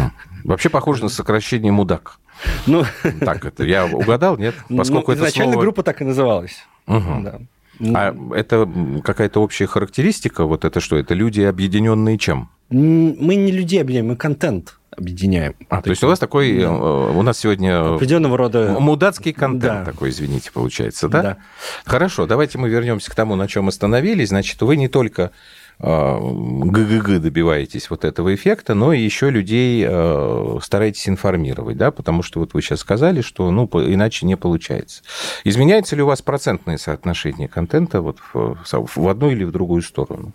[0.45, 2.19] Вообще похоже на сокращение мудак.
[2.67, 2.85] Ну,
[3.21, 4.55] так это я угадал, нет?
[4.69, 5.65] Ну, Поскольку ну, изначально слово...
[5.65, 6.65] группа так и называлась.
[6.87, 7.23] Угу.
[7.23, 7.41] Да.
[7.81, 8.69] А это
[9.03, 10.45] какая-то общая характеристика?
[10.45, 10.97] Вот это что?
[10.97, 12.51] Это люди, объединенные чем?
[12.71, 15.55] Мы не людей объединяем, мы контент объединяем.
[15.69, 16.67] А, то есть у вас такой, да.
[16.67, 19.85] Э, у нас сегодня определенного рода мудацкий контент да.
[19.85, 21.23] такой, извините, получается, да?
[21.23, 21.37] Да.
[21.85, 24.29] Хорошо, давайте мы вернемся к тому, на чем остановились.
[24.29, 25.33] Значит, вы не только
[25.79, 32.55] ГГГ добиваетесь вот этого эффекта, но еще людей а, стараетесь информировать, да, потому что вот
[32.55, 35.03] вы сейчас сказали, что, ну, иначе не получается.
[35.43, 40.33] Изменяется ли у вас процентное соотношение контента вот в, в одну или в другую сторону?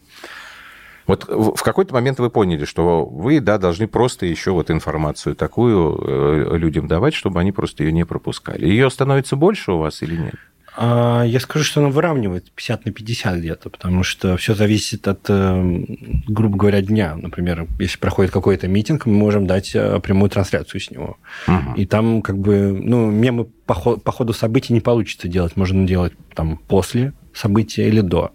[1.07, 5.97] Вот в какой-то момент вы поняли, что вы, да, должны просто еще вот информацию такую
[5.99, 8.67] э, людям давать, чтобы они просто ее не пропускали.
[8.67, 10.35] Ее становится больше у вас или нет?
[10.75, 15.25] А, я скажу, что она выравнивает 50 на 50 где-то, потому что все зависит от,
[15.29, 15.85] э,
[16.27, 17.15] грубо говоря, дня.
[17.15, 21.17] Например, если проходит какой-то митинг, мы можем дать э, прямую трансляцию с него.
[21.47, 21.75] Угу.
[21.75, 25.55] И там как бы, ну, мемы по, по ходу событий не получится делать.
[25.55, 28.31] Можно делать там после события или до.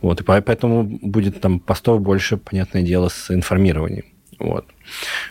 [0.00, 4.04] Вот, и поэтому будет там постов больше, понятное дело, с информированием.
[4.38, 4.66] Вот.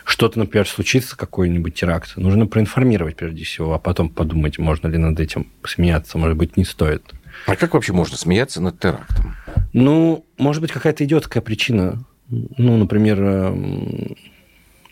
[0.04, 5.18] Что-то, например, случится, какой-нибудь теракт, нужно проинформировать прежде всего, а потом подумать, можно ли над
[5.18, 7.02] этим смеяться, может быть, не стоит.
[7.46, 9.36] А как вообще можно смеяться над терактом?
[9.72, 12.04] Ну, может быть, какая-то идиотская причина.
[12.28, 14.16] Ну, например, эм,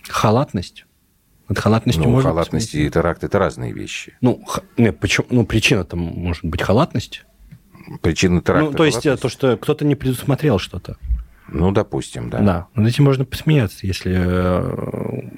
[0.09, 0.87] халатность.
[1.49, 4.15] Над халатностью ну, можно халатность и теракт– это разные вещи.
[4.21, 4.63] Ну, х...
[4.77, 5.27] нет, почему?
[5.31, 7.25] ну причина там может быть халатность.
[8.03, 10.97] Причина теракта Ну, то есть то, что кто-то не предусмотрел что-то.
[11.49, 12.39] Ну, допустим, да.
[12.39, 14.15] Да, над этим можно посмеяться, если...
[14.17, 15.31] Э,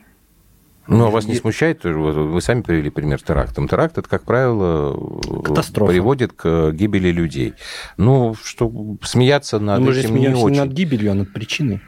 [0.88, 3.68] ну, а вас не смущает, вы сами привели пример терактом.
[3.68, 4.96] Теракт, это, как правило,
[5.44, 5.92] Катастрофа.
[5.92, 7.54] приводит к гибели людей.
[7.98, 10.54] Ну, что смеяться над Но мы этим же не очень.
[10.54, 11.82] не над гибелью, а над причиной.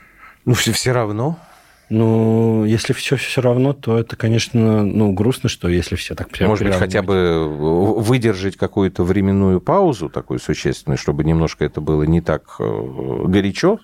[0.45, 1.39] Ну, все, все равно.
[1.91, 6.51] Ну, если все все равно, то это, конечно, ну, грустно, что если все так прямо...
[6.51, 12.21] Может быть, хотя бы выдержать какую-то временную паузу такую существенную, чтобы немножко это было не
[12.21, 13.81] так э, горячо,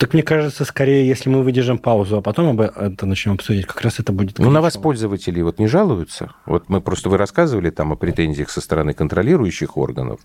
[0.00, 3.82] так мне кажется, скорее, если мы выдержим паузу, а потом об это начнем обсудить, как
[3.82, 4.38] раз это будет...
[4.38, 6.32] Ну, на вас пользователи вот не жалуются?
[6.46, 10.20] Вот мы просто, вы рассказывали там о претензиях со стороны контролирующих органов,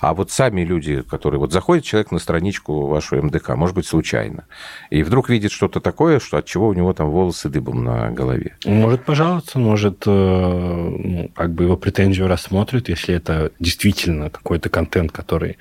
[0.00, 1.40] а вот сами люди, которые...
[1.40, 4.44] Вот заходит человек на страничку вашу МДК, может быть, случайно,
[4.90, 8.58] и вдруг видит что-то такое, что от чего у него там волосы дыбом на голове.
[8.66, 15.12] Может пожаловаться, может, э, ну, как бы его претензию рассмотрят, если это действительно какой-то контент,
[15.12, 15.56] который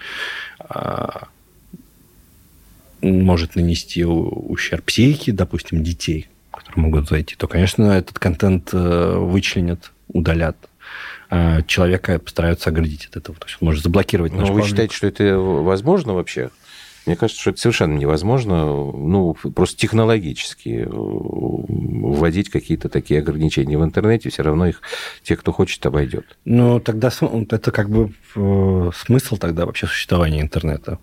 [0.59, 1.27] а,
[3.03, 9.91] может нанести ущерб психике, допустим, детей, которые могут зайти, то, конечно, этот контент э, вычленят,
[10.07, 10.57] удалят.
[11.29, 13.37] А человека постараются оградить от этого.
[13.37, 16.49] То есть может заблокировать наш Но вы считаете, что это возможно вообще?
[17.05, 23.83] Мне кажется, что это совершенно невозможно, ну, просто технологически э, вводить какие-то такие ограничения в
[23.83, 24.81] интернете, все равно их
[25.21, 26.37] те, кто хочет, обойдет.
[26.45, 27.11] Ну, тогда
[27.49, 30.97] это как бы э, смысл тогда вообще существования интернета,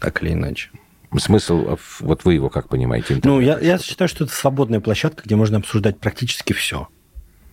[0.00, 0.70] так или иначе.
[1.18, 3.20] Смысл, а вот вы его как понимаете?
[3.22, 6.88] Ну, я, я считаю, что это свободная площадка, где можно обсуждать практически все.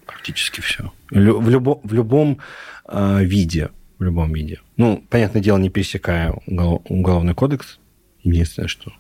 [0.06, 0.92] Практически все.
[1.10, 2.40] В, любо, в любом
[2.88, 3.70] э, виде.
[4.00, 4.60] В любом виде.
[4.78, 7.80] Ну, понятное дело, не пересекая уголовный кодекс.
[8.24, 8.92] Единственное, что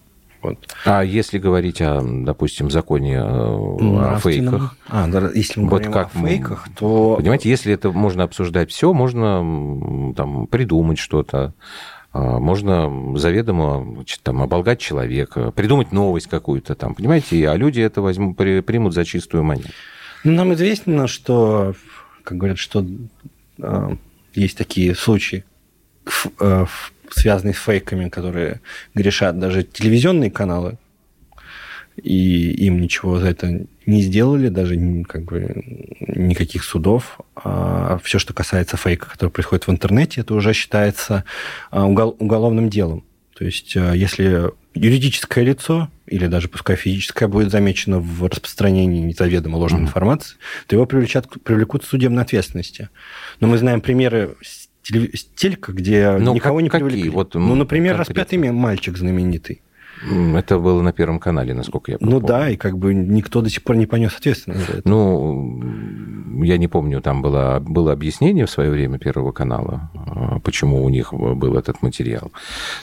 [0.41, 0.57] вот.
[0.85, 6.15] А если говорить о, допустим, законе э, о фейках, а, да, если мы вот как
[6.15, 11.53] о фейках, то понимаете, если это можно обсуждать все, можно там придумать что-то,
[12.13, 18.35] можно заведомо значит, там, оболгать человека, придумать новость какую-то там, понимаете, а люди это возьмут,
[18.37, 19.69] примут за чистую монету.
[20.23, 21.73] Ну, нам известно, что,
[22.23, 22.85] как говорят, что
[23.59, 23.95] э,
[24.33, 25.45] есть такие случаи,
[26.39, 26.65] э,
[27.09, 28.61] связанные с фейками, которые
[28.93, 30.77] грешат даже телевизионные каналы,
[31.95, 37.19] и им ничего за это не сделали, даже как бы никаких судов.
[37.43, 41.23] А все, что касается фейка, который происходит в интернете, это уже считается
[41.69, 43.03] а, уголовным делом.
[43.35, 49.57] То есть, а, если юридическое лицо или даже пускай физическое будет замечено в распространении незаведомо
[49.57, 49.85] ложной mm-hmm.
[49.85, 52.89] информации, то его привлечат, привлекут к судебной ответственности.
[53.39, 54.69] Но мы знаем примеры с
[55.35, 57.09] телека, где ну, никого как, не привлекли.
[57.09, 58.21] Вот, ну, например, конкретно.
[58.21, 59.61] распятый мальчик знаменитый.
[60.09, 62.15] Это было на Первом канале, насколько я помню.
[62.15, 64.89] Ну да, и как бы никто до сих пор не понес ответственность за это.
[64.89, 65.61] Ну,
[66.43, 70.89] я не помню, там было, было объяснение в свое время Первого канала, а, почему у
[70.89, 72.31] них был этот материал.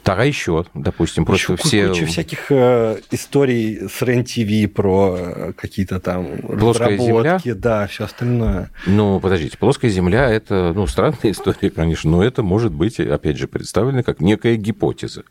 [0.03, 1.89] Так, а еще, допустим, просто еще все...
[1.89, 7.41] Куча всяких э, историй с РЕН-ТВ про э, какие-то там Плоская земля?
[7.45, 8.71] да, все остальное.
[8.87, 13.49] Ну, подождите, плоская земля– это, ну, странная история, конечно, но это может быть, опять же,
[13.49, 15.25] представлено как некая гипотеза.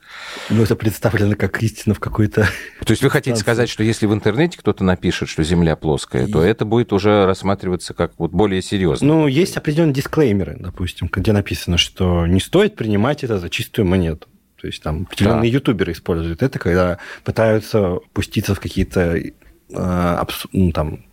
[0.49, 2.47] Ну, это представлено как истина истина в какой-то...
[2.85, 6.41] То есть вы хотите сказать, что если в интернете кто-то напишет, что Земля плоская, то
[6.41, 9.07] это будет уже рассматриваться как вот более серьезно?
[9.07, 14.27] Ну, есть определенные дисклеймеры, допустим, где написано, что не стоит принимать это за чистую монету.
[14.59, 15.57] То есть там определенные да.
[15.57, 21.05] ютуберы используют это, когда пытаются пуститься в какие-то э, ну, там,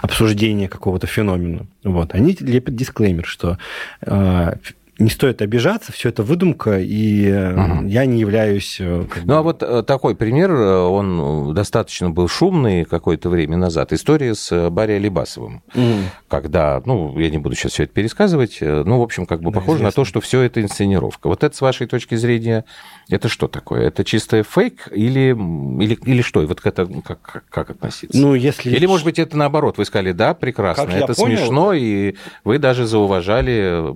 [0.00, 1.66] обсуждения какого-то феномена.
[1.82, 2.14] Вот.
[2.14, 3.58] Они лепят дисклеймер, что
[4.02, 4.54] э,
[4.98, 7.86] не стоит обижаться, все это выдумка, и угу.
[7.86, 8.76] я не являюсь...
[8.80, 13.92] Э, ну, а вот э, такой пример, он достаточно был шумный какое-то время назад.
[13.92, 15.62] История с Барри Алибасовым.
[15.74, 15.84] Угу.
[16.28, 19.58] Когда, ну, я не буду сейчас все это пересказывать, ну, в общем, как бы да,
[19.58, 19.86] похоже известно.
[19.86, 21.28] на то, что все это инсценировка.
[21.28, 22.64] Вот это, с вашей точки зрения,
[23.08, 23.88] это что такое?
[23.88, 25.30] Это чистый фейк или,
[25.82, 26.42] или, или что?
[26.42, 28.16] И вот к это как, как относиться?
[28.16, 28.70] Ну, если...
[28.70, 32.86] Или, может быть, это наоборот, вы сказали, да, прекрасно, как это смешно, и вы даже
[32.86, 33.92] зауважали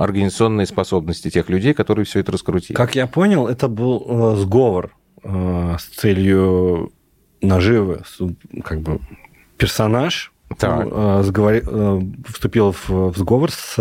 [0.00, 2.76] организацию организационные способности тех людей, которые все это раскрутили.
[2.76, 6.92] Как я понял, это был э, сговор э, с целью
[7.40, 8.02] наживы,
[8.64, 9.00] как бы
[9.56, 10.86] персонаж так.
[10.90, 11.52] Э, сговор...
[11.54, 13.74] э, вступил в, в сговор с,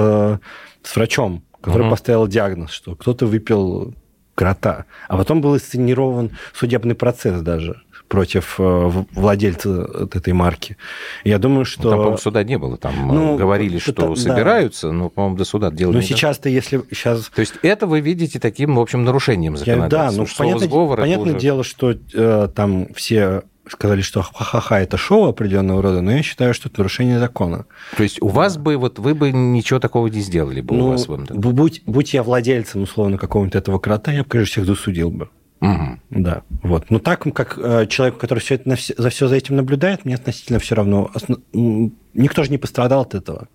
[0.84, 1.92] с врачом, который угу.
[1.92, 3.94] поставил диагноз, что кто-то выпил
[4.36, 4.86] крота.
[5.08, 10.76] А потом был инсценирован судебный процесс даже против э, владельца этой марки.
[11.24, 11.84] Я думаю, что...
[11.84, 12.78] Ну, там, по-моему, суда не было.
[12.78, 14.94] Там ну, говорили, что это, собираются, да.
[14.94, 17.30] но, по-моему, до суда дело Но сейчас-то, если сейчас...
[17.30, 20.02] То есть это вы видите таким, в общем, нарушением законодательства?
[20.02, 21.40] Я, да, ну, понятно, понятное уже...
[21.40, 26.56] дело, что э, там все сказали, что ха-ха-ха, это шоу определенного рода, но я считаю,
[26.56, 27.66] что это нарушение закона.
[27.96, 30.90] То есть у вас бы, вот вы бы ничего такого не сделали бы ну, у
[30.92, 31.06] вас?
[31.08, 35.30] Будь, будь я владельцем, условно, какого-нибудь этого крота, я бы, конечно, всех засудил бы.
[35.62, 36.00] Угу.
[36.12, 36.90] Да, вот.
[36.90, 40.16] Но так как э, человек, который все это, все, за все за этим наблюдает, мне
[40.16, 41.12] относительно все равно.
[41.14, 41.40] Основ...
[41.54, 43.48] Никто же не пострадал от этого.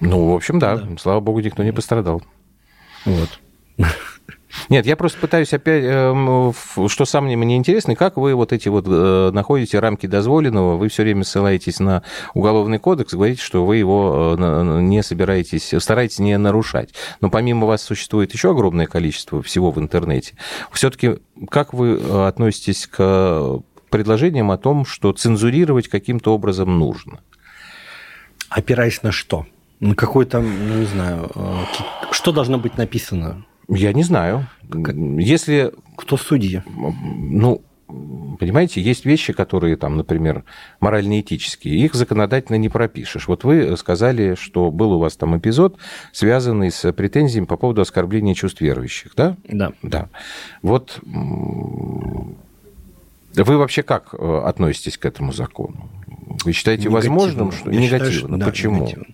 [0.00, 0.76] Ну, в общем, да.
[0.76, 0.96] да.
[0.98, 2.22] Слава богу, никто не пострадал.
[3.04, 3.40] Вот.
[4.68, 6.52] Нет, я просто пытаюсь опять, эм,
[6.88, 11.02] что сам мне интересно, как вы вот эти вот э, находите рамки дозволенного, вы все
[11.02, 12.02] время ссылаетесь на
[12.34, 16.94] уголовный кодекс, говорите, что вы его э, не собираетесь, стараетесь не нарушать.
[17.20, 20.34] Но помимо вас существует еще огромное количество всего в интернете.
[20.72, 21.18] Все-таки
[21.50, 27.20] как вы э, относитесь к предложениям о том, что цензурировать каким-то образом нужно?
[28.48, 29.46] Опираясь на что?
[29.80, 31.30] На какой там, ну, не знаю,
[32.10, 33.44] что должно быть написано?
[33.68, 34.46] Я не знаю.
[35.18, 35.72] Если...
[35.96, 36.62] Кто судьи?
[36.66, 37.62] Ну,
[38.38, 40.44] понимаете, есть вещи, которые там, например,
[40.80, 43.28] морально-этические, их законодательно не пропишешь.
[43.28, 45.78] Вот вы сказали, что был у вас там эпизод,
[46.12, 49.36] связанный с претензиями по поводу оскорбления чувств верующих, да?
[49.48, 49.72] Да.
[49.82, 50.08] Да.
[50.62, 51.00] Вот
[53.44, 55.90] вы вообще как э, относитесь к этому закону?
[56.44, 57.16] Вы считаете негативно.
[57.16, 58.10] возможным, что я негативно?
[58.10, 58.76] Считаю, что, да, Почему?
[58.80, 59.06] Негативно.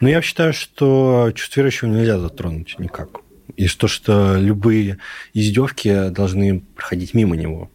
[0.00, 3.20] Ну, я считаю, что чувство верующего нельзя затронуть никак
[3.56, 4.98] и то, что любые
[5.34, 7.70] издевки должны проходить мимо него.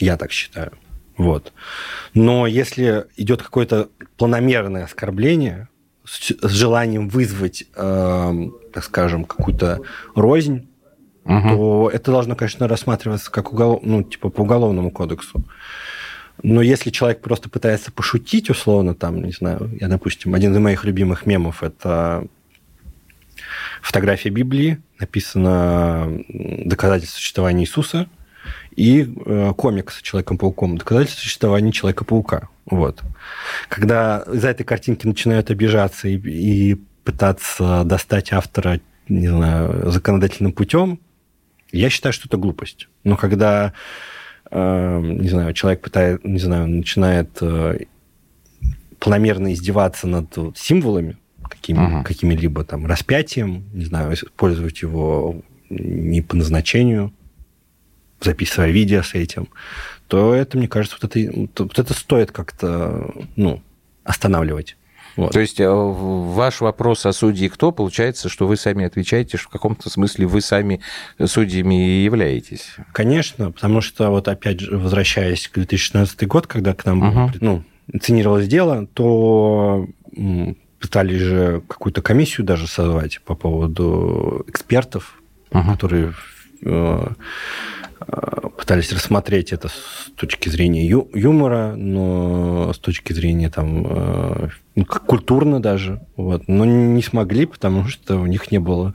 [0.00, 0.72] Я так считаю.
[1.16, 1.52] Вот.
[2.12, 5.68] Но если идет какое-то планомерное оскорбление
[6.04, 9.80] с, с желанием вызвать, э, так скажем, какую-то
[10.14, 10.68] рознь,
[11.24, 11.48] угу.
[11.48, 13.80] то это должно, конечно, рассматриваться как уголов...
[13.82, 15.42] ну, типа по уголовному кодексу.
[16.42, 20.84] Но если человек просто пытается пошутить, условно, там, не знаю, я, допустим, один из моих
[20.84, 22.26] любимых мемов это
[23.82, 28.08] фотография Библии, написано доказательство существования Иисуса,
[28.76, 32.48] и э, комикс Человеком-пауком, доказательство существования Человека-паука.
[32.66, 33.02] Вот.
[33.68, 40.98] Когда за этой картинки начинают обижаться и, и пытаться достать автора, не знаю, законодательным путем,
[41.72, 42.88] я считаю, что это глупость.
[43.04, 43.72] Но когда,
[44.50, 47.80] э, не знаю, человек пытает, не знаю, начинает э,
[48.98, 51.16] планомерно издеваться над вот, символами,
[51.64, 52.04] какими, угу.
[52.04, 57.12] какими-либо там распятием, не знаю, использовать его не по назначению,
[58.20, 59.48] записывая видео с этим,
[60.06, 63.62] то это, мне кажется, вот это, вот это стоит как-то ну,
[64.04, 64.76] останавливать.
[65.16, 65.32] Вот.
[65.32, 69.52] То есть э, ваш вопрос о судьи кто, получается, что вы сами отвечаете, что в
[69.52, 70.80] каком-то смысле вы сами
[71.24, 72.74] судьями и являетесь?
[72.92, 77.32] Конечно, потому что вот опять же, возвращаясь к 2016 год, когда к нам угу.
[77.40, 79.88] ну, инсценировалось дело, то
[80.84, 85.18] пытались же какую-то комиссию даже созвать по поводу экспертов,
[85.50, 85.72] uh-huh.
[85.72, 86.12] которые
[86.62, 87.06] э,
[88.58, 94.84] пытались рассмотреть это с точки зрения ю- юмора, но с точки зрения там э, ну,
[94.84, 98.92] культурно даже, вот, но не смогли, потому что у них не было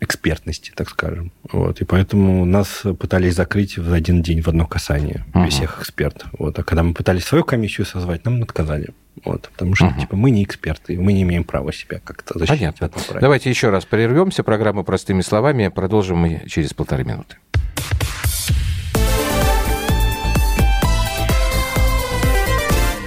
[0.00, 1.32] экспертности, так скажем.
[1.50, 1.80] Вот.
[1.80, 5.48] И поэтому нас пытались закрыть в один день в одно касание uh-huh.
[5.48, 6.28] всех экспертов.
[6.38, 6.58] Вот.
[6.58, 8.88] А когда мы пытались свою комиссию созвать, нам отказали.
[9.24, 9.48] Вот.
[9.52, 10.00] Потому что uh-huh.
[10.00, 12.78] типа, мы не эксперты, мы не имеем права себя как-то защитить.
[12.78, 12.90] Понятно.
[13.20, 14.42] Давайте еще раз прервемся.
[14.42, 17.36] Программу «Простыми словами» продолжим мы через полторы минуты.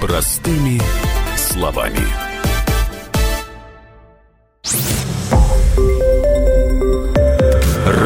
[0.01, 0.81] Простыми
[1.35, 2.28] словами.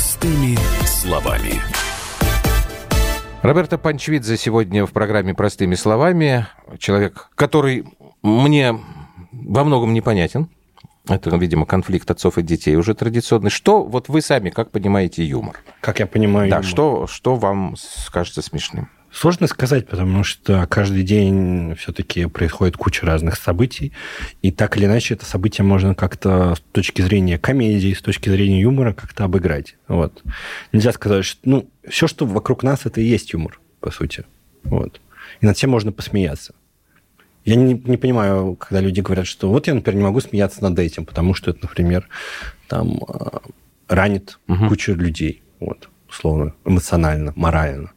[0.00, 1.60] Простыми словами.
[3.42, 6.46] Роберто Панчвидзе сегодня в программе «Простыми словами».
[6.78, 7.84] Человек, который
[8.22, 8.80] мне
[9.30, 10.48] во многом непонятен.
[11.06, 13.50] Это, видимо, конфликт отцов и детей уже традиционный.
[13.50, 15.58] Что вот вы сами как понимаете юмор?
[15.82, 16.66] Как я понимаю да, юмор?
[16.66, 17.74] Что, что вам
[18.10, 18.88] кажется смешным?
[19.12, 23.92] Сложно сказать, потому что каждый день все-таки происходит куча разных событий,
[24.40, 28.60] и так или иначе это событие можно как-то с точки зрения комедии, с точки зрения
[28.60, 29.76] юмора как-то обыграть.
[29.88, 30.22] Вот.
[30.72, 34.24] Нельзя сказать, что ну, все, что вокруг нас, это и есть юмор, по сути.
[34.62, 35.00] Вот.
[35.40, 36.54] И над всем можно посмеяться.
[37.44, 40.78] Я не, не понимаю, когда люди говорят, что вот я, например, не могу смеяться над
[40.78, 42.06] этим, потому что это, например,
[42.68, 43.40] там а,
[43.88, 44.68] ранит угу.
[44.68, 47.92] кучу людей, вот, условно, эмоционально, морально.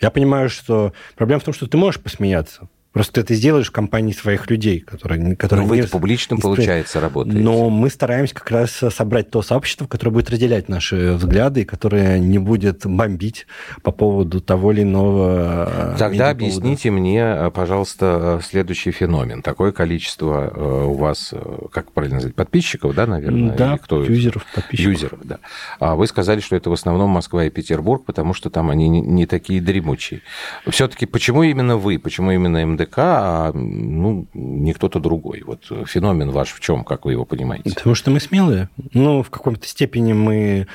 [0.00, 3.72] Я понимаю, что проблема в том, что ты можешь посмеяться, Просто ты это сделаешь в
[3.72, 5.36] компании своих людей, которые...
[5.36, 7.38] которые Но вы публично, получается, работаете.
[7.40, 12.18] Но мы стараемся как раз собрать то сообщество, которое будет разделять наши взгляды, и которое
[12.18, 13.46] не будет бомбить
[13.82, 15.92] по поводу того или иного...
[15.92, 19.42] Э, Тогда объясните мне, пожалуйста, следующий феномен.
[19.42, 23.54] Такое количество э, у вас, э, как правильно сказать, подписчиков, да, наверное?
[23.54, 24.92] Да, кто юзеров, подписчиков.
[24.94, 25.40] Юзеров, да.
[25.80, 29.26] А вы сказали, что это в основном Москва и Петербург, потому что там они не
[29.26, 30.22] такие дремучие.
[30.66, 32.85] Все-таки почему именно вы, почему именно МДК?
[32.86, 35.42] ДК, а ну, не кто-то другой.
[35.46, 37.70] Вот феномен ваш в чем, как вы его понимаете?
[37.74, 38.68] Потому что мы смелые.
[38.92, 40.66] Ну, в каком-то степени мы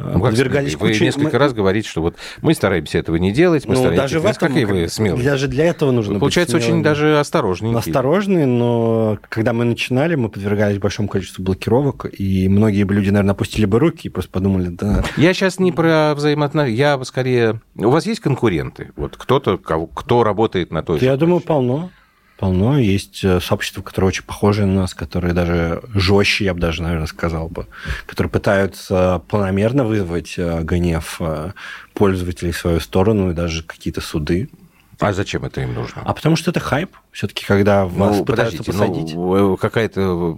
[0.00, 1.04] ну, подвергались Вы куче...
[1.04, 1.38] несколько мы...
[1.38, 4.02] раз говорите, что вот мы стараемся этого не делать, мы ну, стараемся...
[4.02, 5.24] Даже в этом, какие вы смелые?
[5.24, 7.76] Даже для этого нужно Получается, быть очень даже осторожнее.
[7.76, 13.32] Осторожные, но когда мы начинали, мы подвергались большому количеству блокировок, и многие бы люди, наверное,
[13.32, 15.04] опустили бы руки и просто подумали, да...
[15.16, 17.60] Я сейчас не про взаимоотношения, я скорее...
[17.76, 18.90] У вас есть конкуренты?
[18.96, 21.90] Вот кто-то, кто работает на той Я думаю, полно
[22.40, 22.78] полно.
[22.78, 27.06] Есть э, сообщества, которые очень похожи на нас, которые даже жестче, я бы даже, наверное,
[27.06, 27.66] сказал бы,
[28.06, 31.52] которые пытаются планомерно вызвать э, гнев э,
[31.92, 34.48] пользователей в свою сторону и даже какие-то суды.
[34.98, 36.02] А зачем это им нужно?
[36.04, 36.90] А потому что это хайп.
[37.10, 39.14] Все-таки, когда вас ну, пытаются посадить.
[39.14, 40.36] Ну, какая-то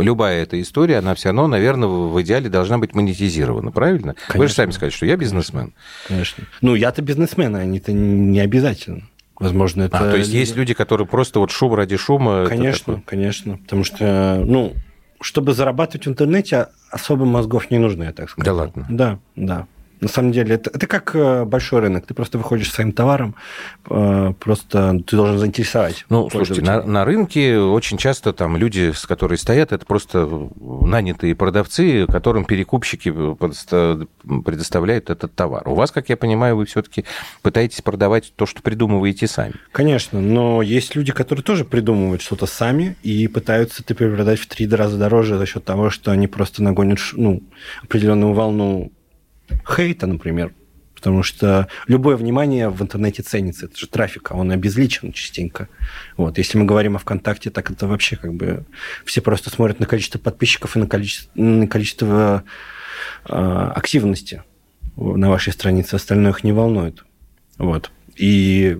[0.00, 4.14] любая эта история, она все равно, наверное, в идеале должна быть монетизирована, правильно?
[4.14, 4.38] Конечно.
[4.38, 5.72] Вы же сами сказали, что я бизнесмен.
[6.08, 6.44] Конечно.
[6.62, 9.02] Ну, я-то бизнесмен, а они-то не обязательно.
[9.40, 9.98] Возможно, это...
[9.98, 12.46] А, то есть есть люди, которые просто вот шум ради шума...
[12.46, 13.56] Конечно, конечно.
[13.56, 14.74] Потому что, ну,
[15.20, 18.44] чтобы зарабатывать в интернете, особо мозгов не нужно, я так скажу.
[18.44, 18.86] Да ладно?
[18.90, 19.66] Да, да.
[20.00, 22.06] На самом деле, это, это как э, большой рынок.
[22.06, 23.34] Ты просто выходишь своим товаром,
[23.88, 26.06] э, просто ты должен заинтересовать.
[26.08, 30.28] Ну, слушайте, на, на рынке очень часто там люди, с которыми стоят, это просто
[30.60, 35.68] нанятые продавцы, которым перекупщики предоставляют этот товар.
[35.68, 37.04] У вас, как я понимаю, вы все-таки
[37.42, 39.54] пытаетесь продавать то, что придумываете сами.
[39.72, 44.68] Конечно, но есть люди, которые тоже придумывают что-то сами и пытаются это продать в три
[44.68, 47.42] раза дороже за счет того, что они просто нагонят ну,
[47.82, 48.92] определенную волну
[49.66, 50.52] хейта, например,
[50.94, 53.66] потому что любое внимание в интернете ценится.
[53.66, 55.68] Это же трафик, а он обезличен частенько.
[56.16, 56.38] Вот.
[56.38, 58.64] Если мы говорим о ВКонтакте, так это вообще как бы
[59.04, 62.44] все просто смотрят на количество подписчиков и на количество, на количество
[63.28, 63.32] э,
[63.74, 64.42] активности
[64.96, 67.04] на вашей странице, остальное их не волнует.
[67.58, 67.90] Вот.
[68.16, 68.78] И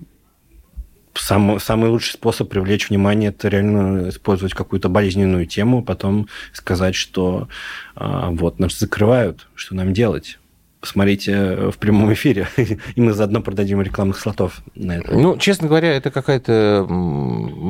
[1.14, 7.48] сам, самый лучший способ привлечь внимание это реально использовать какую-то болезненную тему, потом сказать, что
[7.94, 10.38] а, вот нас закрывают, что нам делать
[10.80, 15.12] посмотрите э, в прямом эфире, и мы заодно продадим рекламных слотов на это.
[15.12, 16.86] Ну, честно говоря, это какая-то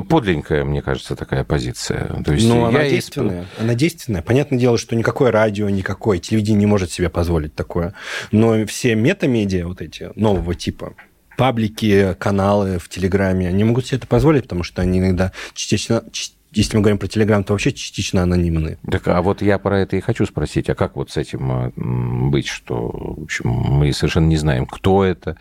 [0.08, 2.22] подлинная, мне кажется, такая позиция.
[2.24, 3.42] То есть ну, она действенная.
[3.42, 3.60] Исп...
[3.60, 4.22] Она действенная.
[4.22, 7.94] Понятное дело, что никакое радио, никакое телевидение не может себе позволить такое.
[8.30, 10.94] Но все метамедиа вот эти нового типа,
[11.36, 16.04] паблики, каналы в Телеграме, они могут себе это позволить, потому что они иногда частично,
[16.52, 18.78] если мы говорим про Телеграм, то вообще частично анонимны.
[18.90, 21.72] Так, а вот я про это и хочу спросить, а как вот с этим а,
[21.76, 25.36] быть, что, в общем, мы совершенно не знаем, кто это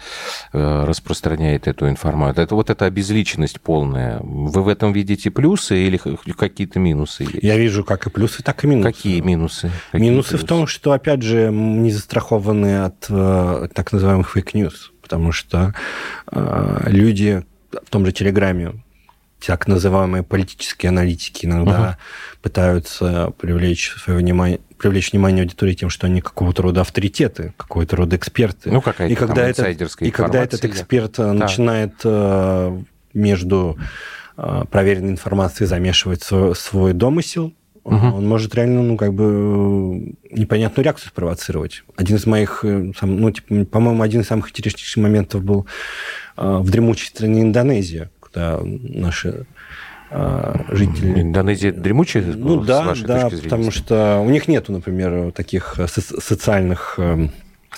[0.54, 2.44] э, распространяет эту информацию.
[2.44, 4.20] Это вот эта обезличенность полная.
[4.22, 7.44] Вы в этом видите плюсы или какие-то минусы есть?
[7.44, 8.92] Я вижу как и плюсы, так и минусы.
[8.92, 9.72] Какие минусы?
[9.92, 10.46] Какие минусы плюсы?
[10.46, 15.74] в том, что, опять же, не застрахованы от э, так называемых fake news, потому что
[16.32, 18.74] э, люди в том же Телеграме
[19.46, 22.42] так называемые политические аналитики иногда uh-huh.
[22.42, 28.16] пытаются привлечь свое внимание, привлечь внимание аудитории тем, что они какого-то рода авторитеты, какой-то рода
[28.16, 28.72] эксперты.
[28.72, 31.34] Ну, какая-то и когда этот, И когда этот эксперт да.
[31.34, 32.82] начинает э,
[33.14, 33.78] между
[34.38, 37.96] э, проверенной информацией замешивать свой, свой домысел, угу.
[37.96, 41.84] он может реально, ну, как бы непонятную реакцию спровоцировать.
[41.96, 45.66] Один из моих, ну, типа, по-моему, один из самых интереснейших моментов был
[46.36, 49.46] в дремучей стране Индонезия, когда наши
[50.12, 51.22] а, жители...
[51.22, 52.24] Индонезия дремучая?
[52.24, 53.50] Ну да, вашей да, точки зрения?
[53.50, 57.32] потому что у них нету, например, таких со- социальных эм,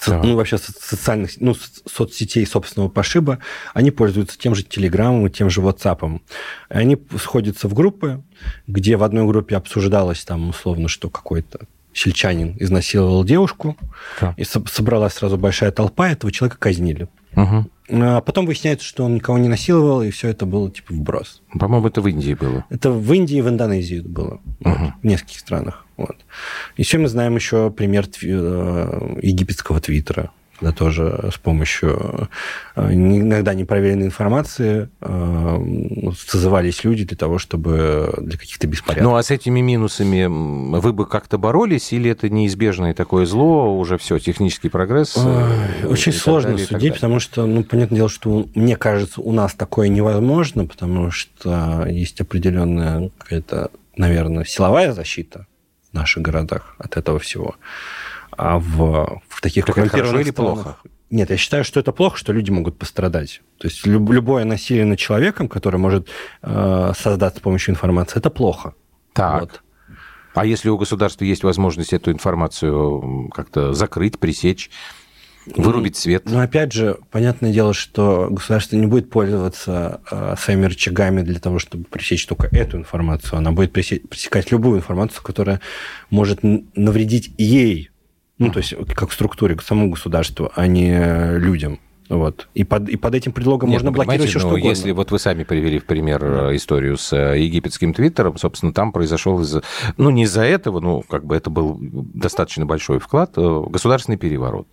[0.08, 0.22] да.
[0.24, 3.39] ну, вообще социальных, ну, соцсетей собственного пошиба,
[3.74, 6.22] они пользуются тем же Телеграмом и тем же WhatsApp.
[6.70, 8.24] Они сходятся в группы,
[8.68, 11.62] где в одной группе обсуждалось там условно, что какой-то
[11.94, 13.78] сельчанин изнасиловал девушку,
[14.20, 14.34] да.
[14.38, 17.08] и собралась сразу большая толпа, этого человека казнили.
[17.36, 17.70] Угу.
[17.94, 21.42] А потом выясняется, что он никого не насиловал, и все это было типа вброс.
[21.60, 22.66] По-моему, это в Индии было.
[22.70, 24.39] Это в Индии в Индонезии было.
[24.62, 24.70] Угу.
[24.70, 25.86] Вот, в нескольких странах.
[25.98, 26.18] Вот.
[26.78, 30.32] Еще мы знаем еще пример э, египетского твиттера
[30.62, 32.30] да, тоже с помощью
[32.76, 35.59] э, иногда непроверенной информации э,
[36.28, 39.03] созывались люди для того, чтобы для каких-то беспорядков.
[39.03, 40.28] Ну, а с этими минусами
[40.78, 45.18] вы бы как-то боролись, или это неизбежное такое зло, уже все, технический прогресс?
[45.18, 49.55] Э, очень сложно далее, судить, потому что, ну, понятное дело, что, мне кажется, у нас
[49.55, 55.47] такое невозможно, потому что есть определенная какая-то, наверное, силовая защита
[55.91, 57.55] в наших городах от этого всего.
[58.32, 60.78] А в, в таких так коррумпированных или плохо?
[61.10, 63.42] Нет, я считаю, что это плохо, что люди могут пострадать.
[63.58, 66.08] То есть люб, любое насилие над человеком, которое может
[66.42, 68.74] э, создаться с помощью информации, это плохо.
[69.14, 69.42] Так.
[69.42, 69.62] Вот.
[70.34, 74.70] А если у государства есть возможность эту информацию как-то закрыть, пресечь,
[75.56, 76.24] вырубить свет?
[76.26, 81.60] Ну, опять же, понятное дело, что государство не будет пользоваться э, своими рычагами для того,
[81.60, 83.38] чтобы пресечь только эту информацию.
[83.38, 85.60] Она будет пресекать любую информацию, которая
[86.10, 87.90] может навредить ей,
[88.48, 91.80] ну, то есть как структуре, к самому государству, а не людям.
[92.12, 92.50] Вот.
[92.54, 94.68] И, под, и под этим предлогом Нет, можно ну, блокировать все, что ну, угодно.
[94.68, 96.52] Если вот вы сами привели в пример да.
[96.52, 99.56] Э, историю с э, египетским твиттером, собственно, там произошел из
[99.96, 104.68] ну, не из-за этого, ну, как бы это был достаточно большой вклад, э, государственный переворот.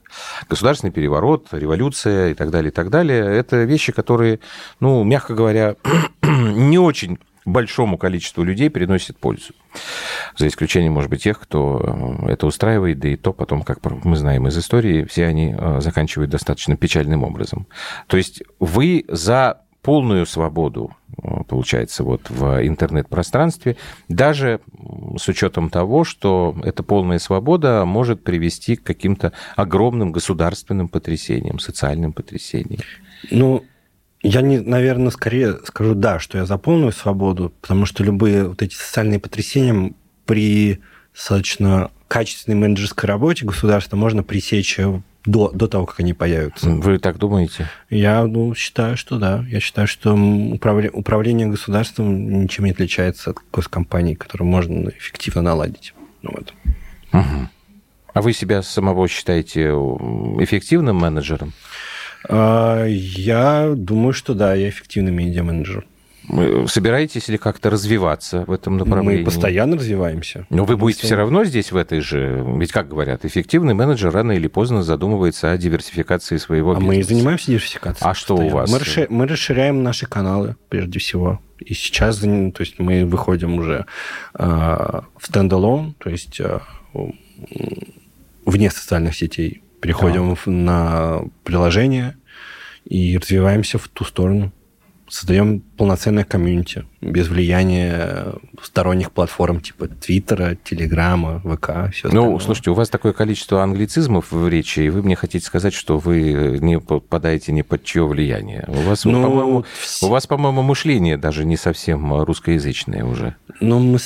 [0.49, 4.41] Государственный переворот, революция и так далее, и так далее, это вещи, которые,
[4.81, 5.77] ну, мягко говоря,
[6.23, 9.53] не очень большому количеству людей приносит пользу.
[10.37, 14.17] За исключением, может быть, тех, кто э, это устраивает, да и то потом, как мы
[14.17, 17.67] знаем из истории, все они э, заканчивают достаточно печальным образом.
[18.07, 23.77] То есть вы за полную свободу, э, получается, вот в интернет-пространстве,
[24.09, 24.61] даже
[25.17, 32.13] с учетом того, что эта полная свобода может привести к каким-то огромным государственным потрясениям, социальным
[32.13, 32.83] потрясениям.
[33.31, 33.65] Ну,
[34.23, 38.62] я, не, наверное, скорее скажу да, что я за полную свободу, потому что любые вот
[38.62, 39.93] эти социальные потрясения
[40.27, 40.81] при
[41.14, 44.79] достаточно качественной менеджерской работе государства можно пресечь
[45.25, 46.71] до, до того, как они появятся.
[46.71, 47.69] Вы так думаете?
[47.91, 49.45] Я ну, считаю, что да.
[49.49, 55.95] Я считаю, что управление, управление государством ничем не отличается от госкомпаний, которые можно эффективно наладить.
[56.23, 56.55] Ну, вот.
[57.12, 57.49] угу.
[58.14, 59.66] А вы себя самого считаете
[60.41, 61.53] эффективным менеджером?
[62.29, 65.87] А, я думаю, что да, я эффективный медиа-менеджер.
[66.66, 69.21] Собираетесь ли как-то развиваться в этом направлении?
[69.21, 70.47] Мы постоянно развиваемся.
[70.51, 72.45] Но вы будете все равно здесь в этой же...
[72.59, 76.91] Ведь, как говорят, эффективный менеджер рано или поздно задумывается о диверсификации своего а бизнеса.
[76.91, 78.11] А мы и занимаемся диверсификацией.
[78.11, 78.71] А что у вас?
[78.71, 81.41] Мы, расширяем, мы расширяем наши каналы, прежде всего.
[81.61, 83.87] И сейчас то есть мы выходим уже
[84.35, 86.61] э, в стендалон, то есть э,
[88.45, 90.51] вне социальных сетей переходим да.
[90.51, 92.16] на приложение
[92.85, 94.53] и развиваемся в ту сторону.
[95.09, 102.74] Создаем полноценное комьюнити без влияния сторонних платформ типа Твиттера, Телеграма, ВК, все Ну, слушайте, у
[102.74, 107.53] вас такое количество англицизмов в речи, и вы мне хотите сказать, что вы не попадаете
[107.53, 108.64] ни под чье влияние.
[108.66, 110.07] У вас, ну, по-моему, все...
[110.07, 113.37] у вас, по-моему, мышление даже не совсем русскоязычное уже.
[113.61, 113.99] Ну, мы...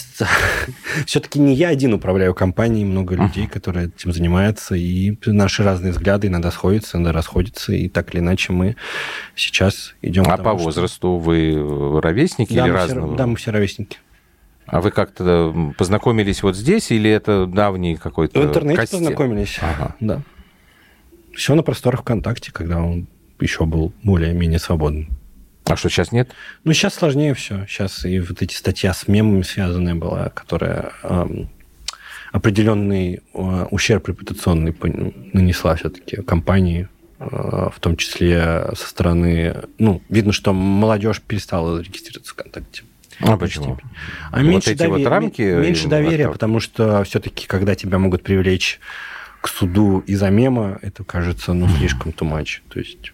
[1.07, 6.27] все-таки не я один управляю компанией, много людей, которые этим занимаются, и наши разные взгляды
[6.27, 8.77] иногда сходятся, иногда расходятся, и так или иначе мы
[9.35, 11.62] сейчас идем А по возрасту вы
[12.01, 13.09] ровесники да, или разного?
[13.09, 13.99] Все, да, мы все ровесники.
[14.67, 19.01] А вы как-то познакомились вот здесь, или это давний какой-то В интернете костел?
[19.01, 19.97] познакомились, ага.
[20.01, 20.23] да.
[21.35, 23.07] Все на просторах ВКонтакте, когда он
[23.41, 25.09] еще был более-менее свободным.
[25.65, 26.31] А что, сейчас нет?
[26.65, 27.67] Ну, сейчас сложнее все.
[27.67, 31.49] Сейчас и вот эти статья с мемами связанная была, которая эм,
[32.33, 34.75] определенный э, ущерб репутационный
[35.33, 36.89] нанесла все-таки компании,
[37.31, 39.65] в том числе со стороны...
[39.79, 42.83] Ну, видно, что молодежь перестала регистрироваться ВКонтакте.
[43.21, 43.79] А почему?
[44.31, 48.81] А вот меньше, эти вот рамки меньше доверия, потому что все-таки, когда тебя могут привлечь
[49.41, 52.61] к суду из-за мема, это кажется, ну, слишком too much.
[52.69, 53.13] То есть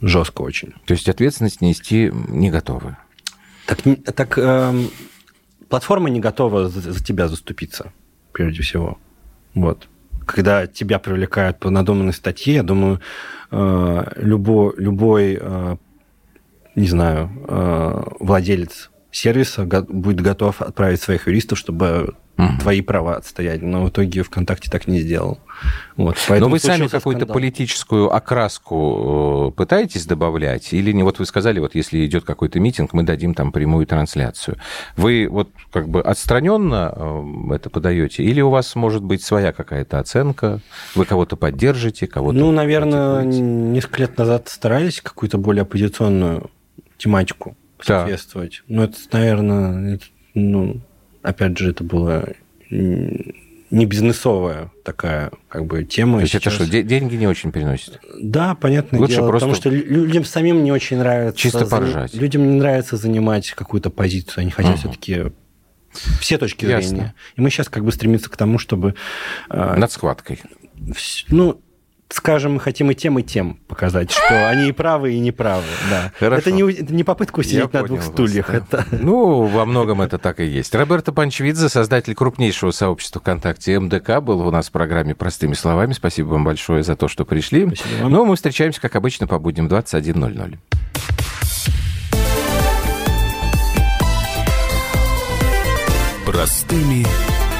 [0.00, 0.72] жестко очень.
[0.84, 2.96] То есть ответственность нести не готовы?
[3.66, 3.78] Так,
[4.14, 4.84] так э,
[5.68, 7.92] платформа не готова за, за тебя заступиться,
[8.32, 8.98] прежде всего.
[9.54, 9.88] Вот.
[10.26, 13.00] Когда тебя привлекают по надуманной статье, я думаю,
[13.50, 15.76] э, любой, любой э,
[16.74, 22.48] не знаю, э, владелец сервиса будет готов отправить своих юристов, чтобы угу.
[22.60, 23.62] твои права отстоять.
[23.62, 25.38] Но в итоге ВКонтакте так не сделал.
[25.96, 30.72] Вот, Но вы сами какую-то политическую окраску э, пытаетесь добавлять?
[30.72, 31.02] Или не?
[31.02, 34.58] Вот вы сказали, вот если идет какой-то митинг, мы дадим там прямую трансляцию.
[34.96, 38.24] Вы вот как бы отстраненно э, это подаете?
[38.24, 40.60] Или у вас может быть своя какая-то оценка?
[40.94, 42.36] Вы кого-то поддержите, кого-то...
[42.36, 46.50] Ну, наверное, несколько лет назад старались какую-то более оппозиционную
[46.98, 48.62] тематику соответствовать.
[48.66, 48.74] Да.
[48.74, 50.04] Но это, наверное, это,
[50.34, 50.80] ну,
[51.24, 52.28] опять же, это было
[52.70, 56.18] не бизнесовая такая как бы тема.
[56.18, 56.54] То есть сейчас.
[56.54, 58.00] это что, деньги не очень приносит?
[58.20, 61.38] Да, понятно Лучше дело, просто потому что людям самим не очень нравится...
[61.38, 62.14] Чисто поржать.
[62.14, 64.80] Людям не нравится занимать какую-то позицию, они хотят угу.
[64.80, 65.32] все-таки
[66.20, 66.88] все точки Ясно.
[66.88, 67.14] зрения.
[67.36, 68.94] И мы сейчас как бы стремимся к тому, чтобы...
[69.48, 70.40] А, Над схваткой.
[71.28, 71.60] Ну,
[72.08, 75.64] скажем, мы хотим и тем, и тем показать, что они и правы, и неправы.
[75.90, 76.12] Да.
[76.18, 76.40] Хорошо.
[76.40, 78.48] Это, не, это не попытка усидеть Я на двух стульях.
[78.48, 78.78] Вас, да.
[78.80, 78.96] это...
[79.04, 80.74] Ну, во многом это так и есть.
[80.74, 85.92] Роберто Панчвидзе, создатель крупнейшего сообщества ВКонтакте МДК, был у нас в программе «Простыми словами».
[85.92, 87.66] Спасибо вам большое за то, что пришли.
[87.66, 88.12] Спасибо вам.
[88.12, 90.58] Ну, мы встречаемся, как обычно, по будням 21.00.
[96.26, 97.06] Простыми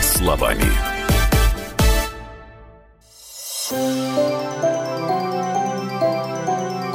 [0.00, 0.64] словами.